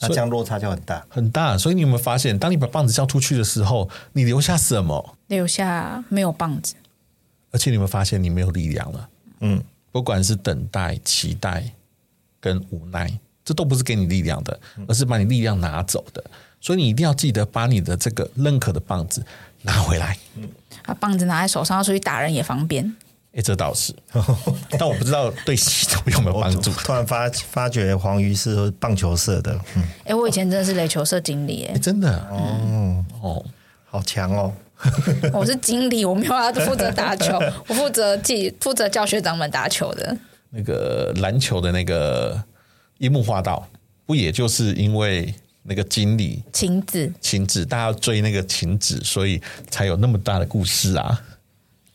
[0.00, 1.56] 那这样落差就很大，很大。
[1.56, 5.14] 所以你有没有发现，当你把棒子交出去的时候，你留下什么？
[5.28, 6.74] 留下没有棒子。
[7.50, 9.08] 而且你们发现你没有力量了，
[9.40, 11.64] 嗯，不管是等待、期待
[12.40, 13.10] 跟无奈，
[13.44, 16.22] 这都不是给你力量的，而是把你力量拿走的。
[16.60, 19.24] 所以你一定要记得把你的这个认可的棒子
[19.62, 20.18] 拿回来。
[20.36, 20.48] 嗯，
[20.84, 22.96] 把棒子拿在手上，要出去打人也方便。
[23.32, 23.94] 哎，这倒是，
[24.78, 26.72] 但我不知道对系统有没有帮助。
[26.82, 33.46] 突然发发觉黄鱼是棒球社的，嗯，哎，我以前真的是垒球社经理，哎，真的，哦哦，
[33.86, 34.52] 好强哦。
[35.32, 40.16] 我是经理，我没有要负责打球， 我负责记负责教学长们打球的。
[40.50, 42.42] 那个篮球的那个
[42.98, 43.68] 樱木花道
[44.06, 51.20] 不也就是因为那个经理晴子，晴子，大家要追那个晴子，所以才有那么大的故事啊。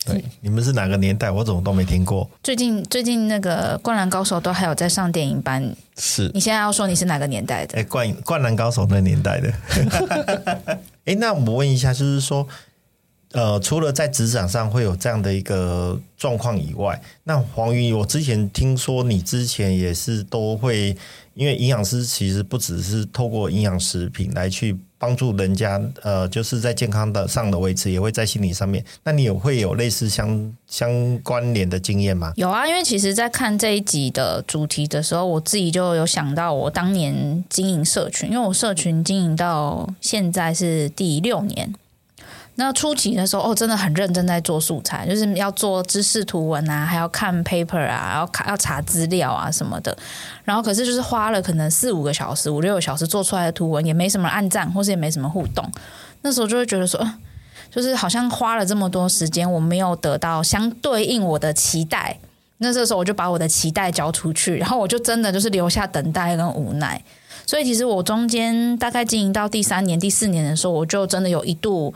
[0.05, 1.31] 对，你们是哪个年代？
[1.31, 2.29] 我怎么都没听过。
[2.43, 5.73] 最近最近那个灌篮高手都还有在上电影班。
[5.97, 7.79] 是，你现在要说你是哪个年代的？
[7.79, 9.53] 哎，灌灌篮高手那年代的。
[11.05, 12.45] 哎，那我问一下，就是说，
[13.33, 20.95] 呃，除了在职场上会有这样的一个状况以外，那黄鱼，我之前听说你之前也是都会，
[21.33, 24.77] 因为营养师其实不只是透过营养食品来去。
[25.03, 28.81] 帮助人家，呃，就是在健康的上的维持，也会在心理上面。
[29.03, 32.31] 那你有会有类似相相关联的经验吗？
[32.37, 41.75] 有啊，因为其实，在看这一集的主题的时候，我自己就有想到我当年经营社群，因为我社群经营到现在是第六年。
[42.55, 49.97] 那初期的时候，哦，真的很认真在做素材，就是要做知识图文啊，还要看 paper 啊，然后要查资料啊什么的。
[50.43, 55.67] 然后可是就是花了可能四五个小时、五六个小时做出来的图文，也没什么按赞，或是也没什么互动。
[56.21, 57.03] 那时候就会觉得说，
[57.71, 62.19] 就是好像花了这么多时间，我没有得到相对应我的期待。
[62.59, 67.03] 那这时候我就把我的期待交出去，然后我就真的就是留下等待跟无奈。
[67.47, 71.91] 所以其实我中间大概经营到第三年、第四年的时候，我就真的有一度。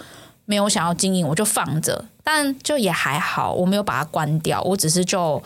[0.48, 5.44] 没有想要经营，我就放着，但就也还好，我没有把它关掉，我只是就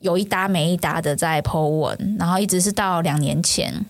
[0.00, 3.84] 有一搭没一搭的在 po 文，然后一直是到两年前，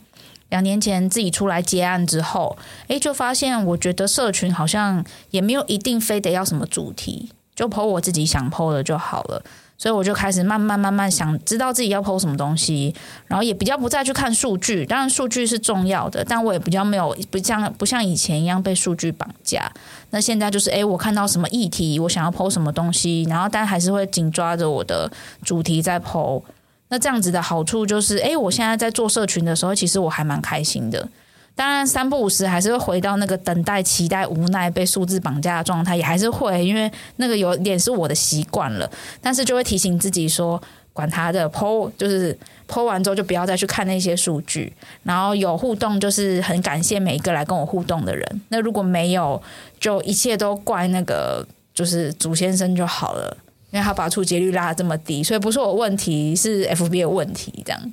[0.48, 9.42] 两年前自己出来接案之后，诶，就发现我觉得社群好像也没有一定非得要什么主题，就 po 我自己想 po 的就好了。
[9.80, 12.94] 所以我就开始慢慢慢慢想知道自己要剖什么东西，
[13.26, 14.84] 然后也比较不再去看数据。
[14.84, 19.72] 当然数据是重要的，但我也比较没有不像不像以前一样被数据绑架。
[20.10, 25.10] 那现在就是，诶，我看到什么议题，我想要剖什么东西，然后但还是会紧抓着我的
[25.42, 26.42] 主题在剖。
[26.88, 31.08] 那这样子的好处就是，诶，我现在在做社群的时候，其实我还蛮开心的。
[31.54, 38.90] 当然，三不五时还是会回到那个等待、期待、无奈、被数字绑架的状态，也还是会，因为那个有点是我的习惯了。
[39.20, 40.62] 但是就会提醒自己说，
[40.94, 42.34] 管他的，po 就是
[42.66, 44.72] po 完之后就不要再去看那些数据。
[45.02, 48.40] 然后有互动，就是很感谢每一个来跟我互动的人。
[48.48, 49.42] 那如果没有，
[49.78, 53.36] 就一切都怪那个就是祖先生就好了，
[53.70, 57.92] 因为他把触及率拉得这么低，所以不是我问题，是 FB 的问题，这样。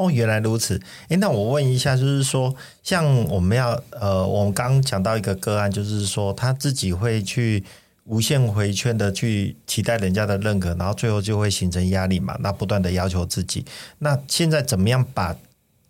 [0.00, 0.80] 哦，原来如此。
[1.08, 7.62] 诶，那我问一下，就是说，像我们要呃，我们刚刚讲到一个个案，就是说他自己会去
[8.04, 13.62] 无限回圈的去期待人家的认可，然后最后就会形成压力嘛，那不断的要求自己。
[13.98, 15.36] 那现在怎么样把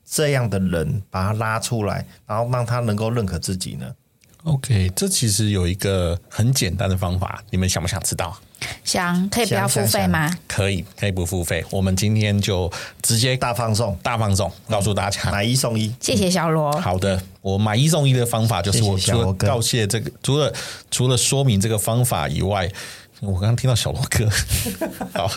[0.05, 3.95] 这样的人把他拉出来，然后让他能够认可自己呢
[4.43, 8.37] ？OK，这其实有一个很简单的方法，你们想不想知道？
[8.85, 10.31] 想可以不要付费吗？
[10.49, 11.65] 可以，可以不付费。
[11.71, 12.71] 我们今天就
[13.03, 15.95] 直接大放送，大放送，告诉大家买一送一。
[16.01, 16.73] 谢谢小罗。
[16.81, 20.53] 好的，我买一送一的方法就是我除了告谢这个，除了
[20.91, 22.69] 除了说明这个方法以外，
[23.21, 24.29] 我刚刚听到小罗哥，
[25.15, 25.31] 好。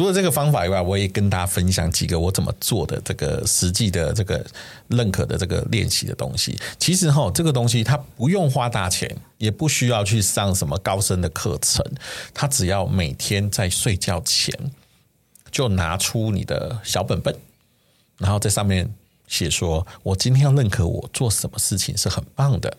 [0.00, 4.42] 除了这个方法以外，我也跟大家分享几个我怎么做的这个实际的这个
[4.88, 6.58] 认可的这个练习的东西。
[6.78, 11.84] 其实哈，这个东西它不用花大钱，也不需要去上什么高深的课程，
[12.32, 14.54] 它只要每天在睡觉前
[15.50, 17.36] 就拿出你的小本本，
[18.16, 18.90] 然后在上面
[19.28, 22.74] 写说：“我今天要认可我做什么事情是很棒的。”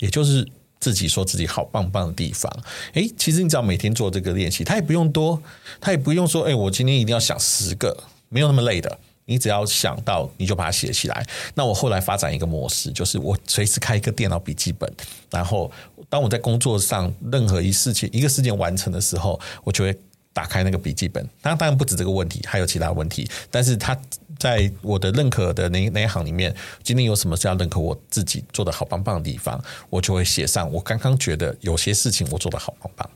[0.00, 0.44] 也就是。
[0.86, 2.48] 自己说自己好棒棒的地方，
[2.92, 5.42] 诶，其实你只要每天做这个练习，他也不用多，
[5.80, 7.96] 他也不用说，诶，我今天一定要想十个，
[8.28, 8.98] 没有那么累的。
[9.24, 11.26] 你只要想到，你就把它写起来。
[11.56, 14.88] 那我后来发展一个模式，就是我随时开一个电脑笔记本，
[15.28, 15.68] 然后
[16.08, 19.92] 当我在工作上任何一事情一个事件完成的时候，我就会。
[20.32, 23.26] 打开那个笔记本，当然当然不止这个问题，还有其他问题。
[23.50, 23.98] 但是他
[24.38, 30.70] 在我的认可的那那一行里面，今天有什么是要认可我自己做的好棒棒的地方，我就会写上。
[30.72, 33.10] 我刚刚觉得有些事情我做的好棒棒，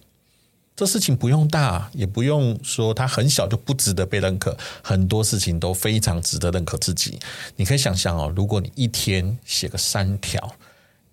[0.75, 7.19] 这事情不用大，也不用说它很小就不值得被认可，很多事情都非常值得认可自己。
[7.57, 10.55] 你可以想象哦，如果你一天写个三条，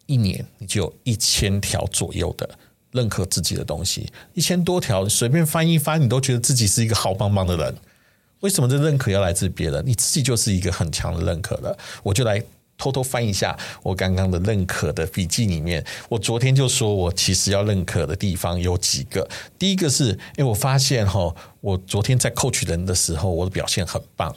[0.05, 2.49] 一年你就有一千条左右的。
[2.93, 7.76] 认可自己的东西，一千多条，随便翻一翻，你都觉得自己是一个好棒棒的人。
[8.41, 9.83] 为什么这认可要来自别人？
[9.85, 11.77] 你自己就是一个很强的认可了。
[12.03, 12.41] 我就来
[12.77, 15.83] 偷偷翻一下我刚刚的认可的笔记里面。
[16.09, 19.27] 我昨天就说我其实要认可的地方有几个。
[19.57, 24.35] 第一个是，诶，我发现哈，我昨天在 coach 人的时候，我的表现很棒。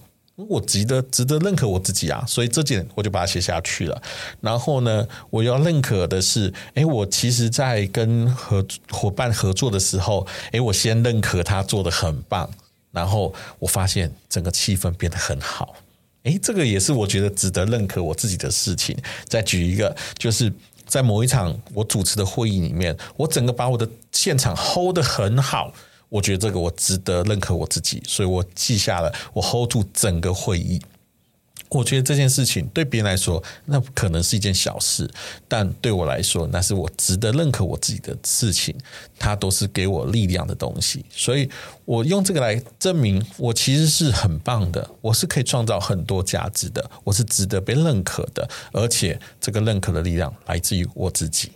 [0.48, 4.02] 我值得值得认可我自己啊，所以这点我就把它写下去了。
[4.40, 12.48] 然后呢，我要认可的是，诶，我其实，在跟合伙伴合作的时候，诶，我先认可他做得很棒，
[12.92, 15.74] 然后我发现整个气氛变得很好。
[16.24, 18.96] 诶，这个也是我觉得值得认可我自己的事情。
[19.24, 20.52] 再举一个，就是
[20.86, 25.72] 在某一场我主持的会议里面，我整个把我的现场 hold 得很好，
[26.10, 30.80] 我觉得这个我值得认可我自己，所以我记下了我 hold 住整个会议。
[31.70, 35.08] 我觉得这件事情对别人来说，那可能是一件小事，
[35.48, 38.74] 但对我来说，那是我值得认可我自己的事情。
[39.18, 41.46] 它都是给我力量的东西，所以
[41.84, 51.52] 我用这个来证明，我其实是很棒的，我是可以创造很多价值的，我是值得被认可的，而且这个认可的力量来自于我自己。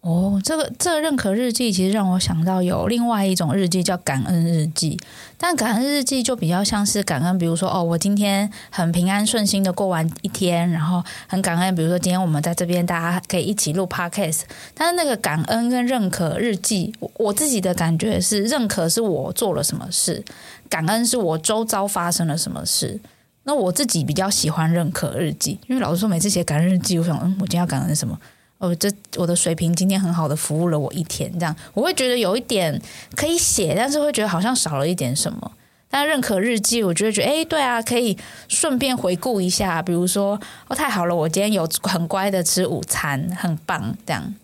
[0.00, 4.96] 哦，这个这个认可日记其实让我想到有另外一种日记叫感恩日记，
[5.36, 14.42] 但感恩日记就比较像是感恩，比如说哦，我今天很平安顺心的过完一天，然后很感恩，比如说今天我们在这边大家可以一起录 podcast，
[14.72, 20.24] 但是那个感恩跟认可日记，我自己的感觉是认可是我做了什么事，
[20.70, 23.00] 感恩是我周遭发生了什么事。
[23.42, 28.18] 那我自己比较喜欢认可日记，因为老实说，每次写感恩日记，我想，嗯，我今天要感恩什么？
[28.58, 32.80] 哦，这我的水平今天很好的服务了我一天，这样我会觉得有一点
[33.14, 35.52] 可以写，但是会觉得好像少了一点什么。
[35.90, 44.34] 但认可日记，我就会觉得，哎，对啊，可以顺便回顾一下，比如说，哦，太好了，我今天有很乖的吃午餐，很棒，这样。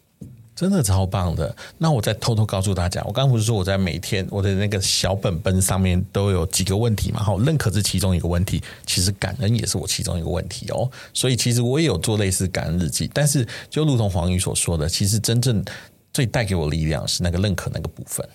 [0.55, 1.55] 真的超棒的！
[1.79, 7.23] 那我再偷偷告诉大家，我刚刚不是说我在每天我的那个小本本上面都有几个问题嘛？
[7.23, 10.89] 好，认可是其中一个问题，其实感恩也是我其中一个问题哦。
[11.13, 15.65] 所以其实我也有做类似感恩日记，但是就如同黄宇所说的，其实真正
[16.13, 18.27] 最带给我力量是那个认可那个部分。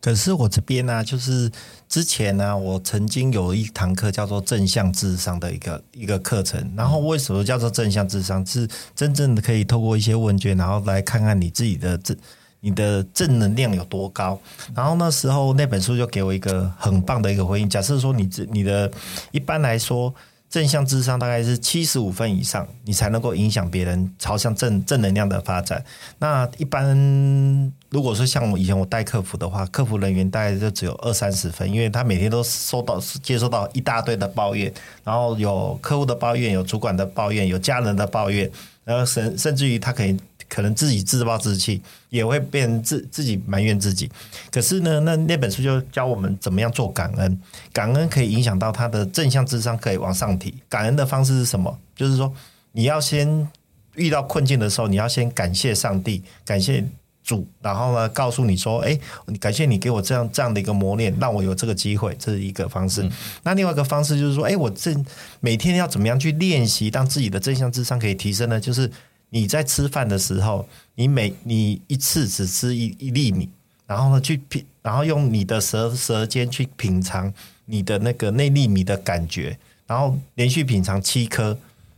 [0.00, 1.50] 可是我这边呢、就是
[1.88, 6.72] 之前呢、我曾经有一堂课叫做正向智商的一个一个课程。
[6.76, 8.44] 然后为什么叫做正向智商？
[8.48, 12.16] 是真正的可以透过一些问卷，然后来看看你自己的正
[12.60, 14.40] 你的正能量有多高。
[14.74, 17.68] 然后那时候那本书就给我一个很棒的一个回应。
[17.68, 18.90] 假设说你这你的
[19.32, 20.14] 一般来说。
[20.50, 25.82] 正向智商大概是七十五分以上，你才能够影响别人朝向正正能量的发展。
[26.18, 34.72] 那一般如果说像我以前我带客服的话，客服人员大概就只有二三十分，因为他每天都收到接收到一大堆的抱怨，
[35.04, 38.50] 然后有客户的抱怨，有主管的抱怨，有家人的抱怨，
[38.84, 40.18] 然后甚甚至于他可以。
[40.50, 44.10] 可能自己自暴自弃，也会变自自己埋怨自己。
[44.50, 47.40] 可是呢，那那本书就教我们怎么样做感恩，
[47.72, 50.52] 感恩可以影响到他的正向智商，可以往上提。
[50.68, 51.78] 感恩的方式是什么？
[51.94, 52.34] 就是说，
[52.72, 53.48] 你要先
[53.94, 56.84] 遇到困境的时候，你要先感谢上帝，感谢
[57.22, 58.98] 主，然后呢，告诉你说，哎，
[59.38, 63.02] 感谢你给我这样这样的一个磨练，让我有这个机会，这是一个方式。
[63.04, 63.12] 嗯、
[63.44, 64.92] 那另外一个方式就是说，哎，我这
[65.38, 68.58] 每天要怎么样去练习，让自己的正向智商可以提升呢？
[68.58, 68.90] 就是。
[69.30, 73.48] 你在吃饭的时候，你每你一次只吃一一粒米，
[73.86, 77.32] 然后呢去品，然后用你的舌舌尖去品尝
[77.64, 81.56] 你的那个那粒米的感觉，然后连续品尝七颗，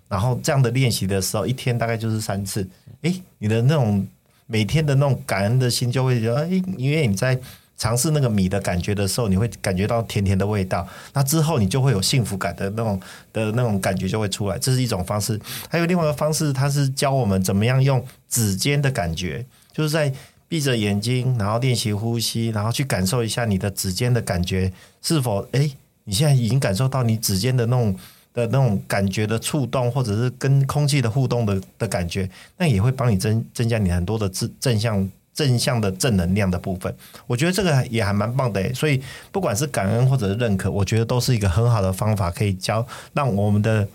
[0.09, 2.69] 然后这样的练习的时候，一天大概就是三次。
[3.03, 4.07] 诶，你的那种
[4.47, 7.39] 每天的那种感恩的心就会觉得，诶，因为你在。
[7.83, 10.87] 尝试那个米的感觉的时候，你会感觉到甜甜的味道。
[11.15, 13.01] 那之后你就会有幸福感的那种
[13.33, 15.37] 的那种感觉就会出来，这是一种方式。
[15.69, 20.15] 还有另外一个方式，它是教我们怎么样用指尖的感觉，就是在
[20.47, 24.73] 闭着眼睛，然后练习呼吸，然后去感受一下你的指尖的感觉
[25.03, 25.69] 是否哎，
[26.05, 27.93] 你现在已经感受到你指尖的那种
[28.33, 35.11] 的那种感觉的触动，或者是跟空气的互动的的感觉，那也会帮你增增加你很多的正正向。
[35.35, 36.95] 正向的正能量的部分，
[37.27, 38.75] 我觉得这个也还蛮棒的。
[38.75, 43.89] 所以不管是感恩或者是认可，我觉得都是一个很好的方法，可以教让我们的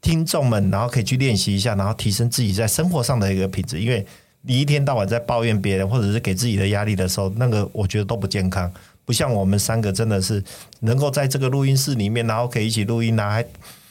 [0.00, 3.80] 听众们，然后可以去练习一下，然后提升自己在生活上的一个品质。
[3.80, 4.06] 因为
[4.42, 8.70] 你一天到晚在抱怨别人，或者是给自己的压力的时候，那个我觉得都不健康。
[9.04, 10.42] 不像我们三个真的是
[10.80, 13.46] 能够在这个录音室里面，然后可以一起录音啊，还。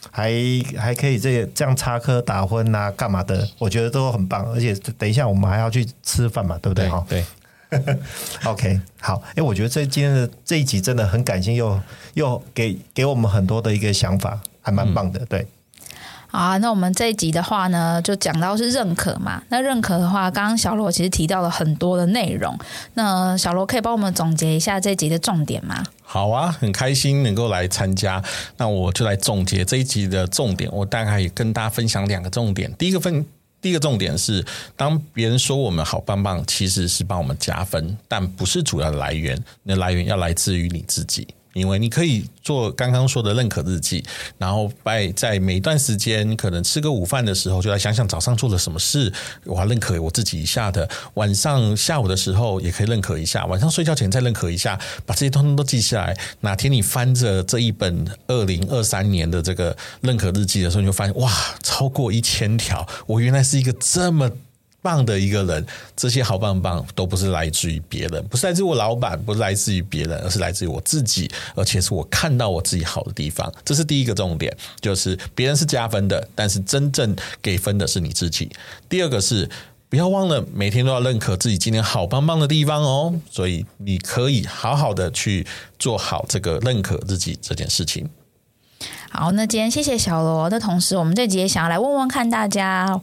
[0.09, 0.31] 还
[0.77, 3.47] 还可以这这样插科打诨呐、啊，干嘛的？
[3.59, 6.89] 我觉得都很棒，而且等一下我们还要去吃饭嘛，对不对？
[6.89, 7.23] 哈，对。
[8.43, 9.21] OK，好。
[9.35, 11.79] 哎，我觉得这今天的这一集真的很感性，又
[12.15, 15.47] 又给给我们很多的一个想法，还蛮棒的，嗯、对。
[16.27, 19.41] 好啊，那我们这一集的话呢，就讲到是认可嘛。
[19.49, 22.57] 那认可的话，刚刚小罗其实提到了很多的内容。
[22.93, 25.83] 那小罗可以帮我们总结一下这一集的重点吗？
[26.11, 28.21] 好啊，很开心能够来参加。
[28.57, 30.69] 那我就来总结这一集的重点。
[30.73, 32.69] 我大概也跟大家分享两个重点。
[32.73, 33.25] 第一个分，
[33.61, 34.45] 第一个重点是，
[34.75, 39.41] 当别人说我们好棒棒，其实是帮我们加分，但不是主要的来源。
[39.63, 41.25] 那来源要来自于你自己。
[41.53, 44.03] 因为你可以做刚刚说的认可日记，
[44.37, 49.11] 然后在在每一段时间，可能吃个午饭的时候，就来想想早上做了什么事，
[49.45, 50.87] 我要认可我自己一下的。
[51.15, 56.17] 晚上下午的时候也可以认可一下，晚上睡觉前再认可一下，把这些通通都记下来。
[56.39, 61.31] 哪天你翻着这一本二零二三年的这个认可日记的时候，你就发现哇，
[61.61, 64.31] 超过一千条，我原来是一个这么。
[64.81, 65.65] 棒的一个人，
[65.95, 73.51] 这些好棒棒都不是来自于别人，不是来自我老板，不是来自于别人，而是来自于我自己，而且是我看到我自己好的地方。
[73.63, 78.49] 这是第一个重点，就是别人是加分的，但是真正给分的是你自己。
[78.89, 79.47] 第二个是
[79.87, 85.45] 不要忘了每天都要认可自己今天好棒棒的地方哦，所以你可以好好的去
[85.77, 88.09] 做好这个认可自己这件事情。
[89.11, 92.99] 好，那今天谢谢小罗的同时，我们这集也想要来问问看大家。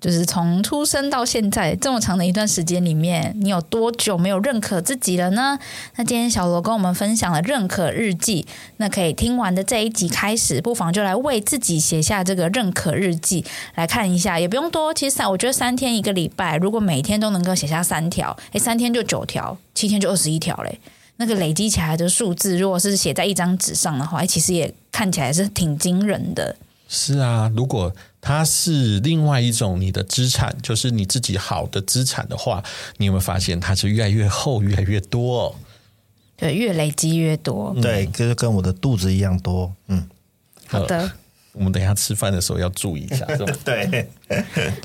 [0.00, 5.58] 就是从出生到现在这么长的一段时间里面，你有多久没有认可自己了呢？
[5.96, 8.46] 那今天小罗跟我们分享了认可日记，
[8.76, 13.44] 那可以听完的这一集开始，不妨就来为自己写下这个认可日记
[13.74, 20.78] 来看一下，也不用多，其实我觉得三天一个礼拜，如果每天都能够写下三条，诶，三天就九条，七天就二十一条嘞。
[21.16, 26.54] 那个累积起来的数字，如果是写在一张纸上的话，诶，其实也看起来是挺惊人的。
[26.86, 32.62] 是啊，如果它是另外一种你的资产，就是你自己好的资产的话，
[32.96, 35.54] 你有没有发现它是越来越厚，越来越多哦？
[36.36, 37.74] 对，越累积越多。
[37.80, 39.72] 对，就是跟我的肚子一样多。
[39.86, 40.08] 嗯，
[40.66, 41.10] 好的。
[41.52, 43.24] 我们等一下吃饭的时候要注意一下。
[43.64, 44.08] 对。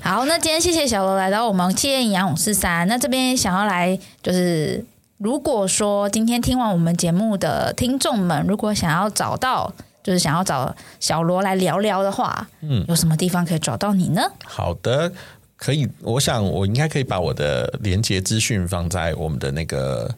[0.01, 2.87] 好，那今天谢谢小罗来到我们企业营养五四三。
[2.87, 4.85] 那这边想要来，就是
[5.17, 9.73] 如果说今天听完我们节目的听众们，如果想要找到。
[10.03, 14.21] 就是想要找小罗来聊聊的话，嗯，有什么地方可以找到你呢？
[14.43, 15.11] 好的，
[15.55, 20.13] 可以，我想我应该可以把我的连接资讯放在我们的那个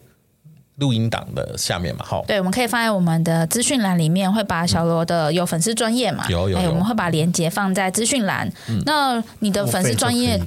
[0.76, 2.04] 录音档的下面嘛。
[2.04, 8.50] 好，对，我们可以放在我们的资讯栏里面，会把小罗的有粉丝专业嘛，有有，有，我们会把连接放在资讯栏。
[8.68, 10.42] 嗯，那你的粉丝专业，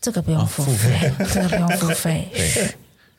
[0.00, 2.28] 这个不用付费，这个不用付费。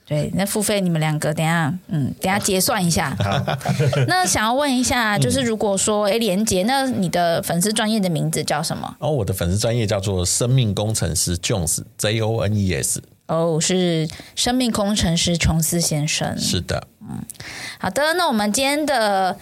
[0.09, 3.15] 对，那付费你们两个等下，嗯，等下结算一下。
[4.09, 8.95] 那想要问一下，就是如果说哎，连杰，那你的粉丝专业的名字叫什么？
[8.97, 13.03] 哦，我的粉丝专业叫做生命工程师 Jones J O N E S。
[13.27, 16.35] 哦，是生命工程师琼斯先生。
[16.39, 17.23] 是的，嗯，
[17.77, 19.37] 好的，那我们今天的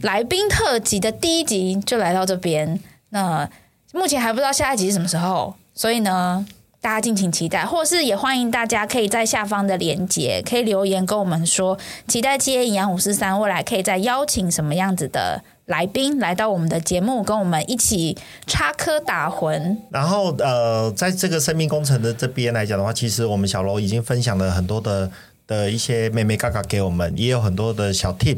[0.00, 2.80] 来宾特辑的第一集就来到这边。
[3.10, 3.48] 那
[3.92, 6.44] 目前还不知道下一集是什么时候，所以呢。
[6.84, 18.14] 大家敬请期待，或是也欢迎大家可以在下方的连接，可以留言跟我们说，期待企业营养五四三未来可以再邀请什么样子的来宾来到我们的节目，跟我们一起
[18.46, 19.78] 插科打诨。
[19.88, 25.10] 然后呃，在这个生命工程的这边来讲的话，其实我们小罗已经分享了很多的
[25.46, 28.36] 的一些眉眉嘎嘎给我们，也有很多的小 tip，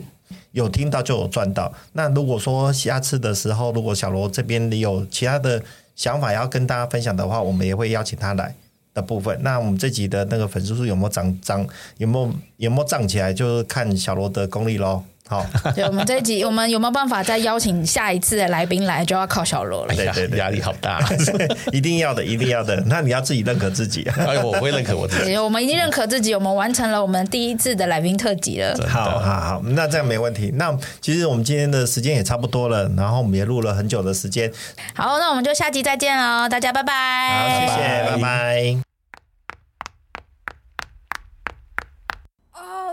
[0.53, 1.73] 有听到就有赚到。
[1.95, 5.61] 那如果说下次的时候，如果小罗这边你有其他的。
[5.97, 8.55] 想法要跟大家分享的话，我们也会邀请他来
[8.95, 9.37] 的部分。
[9.43, 11.67] 那我们这集的那个粉丝数有没有涨涨？
[11.97, 13.33] 有没有有没有涨起来？
[13.33, 15.03] 就是看小罗的功力喽。
[15.29, 19.95] 好，对，我们这一集，我们有没有办法再邀请下一次的来宾来，就要靠小罗了。
[19.95, 21.01] 对对对，压力好大，
[21.73, 22.81] 一定要的，一定要的。
[22.87, 24.09] 那你要自己认可自己。
[24.17, 25.37] 哎，我会认可我自己。
[25.37, 28.77] 我们已经认可自己，我们完成了我们第一次的来宾特辑了。
[28.89, 30.53] 好好好，那这样没问题。
[30.55, 34.53] 那其实我们今天的时间也差不多了，然后我们也录了很久的时间。
[34.95, 36.93] 好，那我们就下集再见喽，大家拜拜。
[37.31, 38.96] 好，谢谢，拜拜。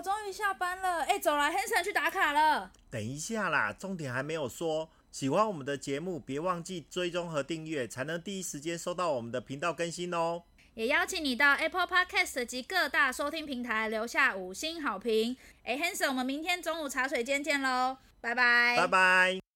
[0.04, 2.70] 终于下班了，哎，走了，Hanson 去打卡了。
[2.92, 4.90] 等一下啦，重点还没有说。
[5.12, 10.44] 喜欢我们的节目，别忘记追踪和订阅，才能第一时间收到我们的频道更新哦。
[10.74, 15.38] 也邀请你到 Apple Podcast 及各大收听平台留下五星好评。
[15.64, 19.53] 哎，Hanson，我们明天中午茶水间见喽，拜拜，拜拜。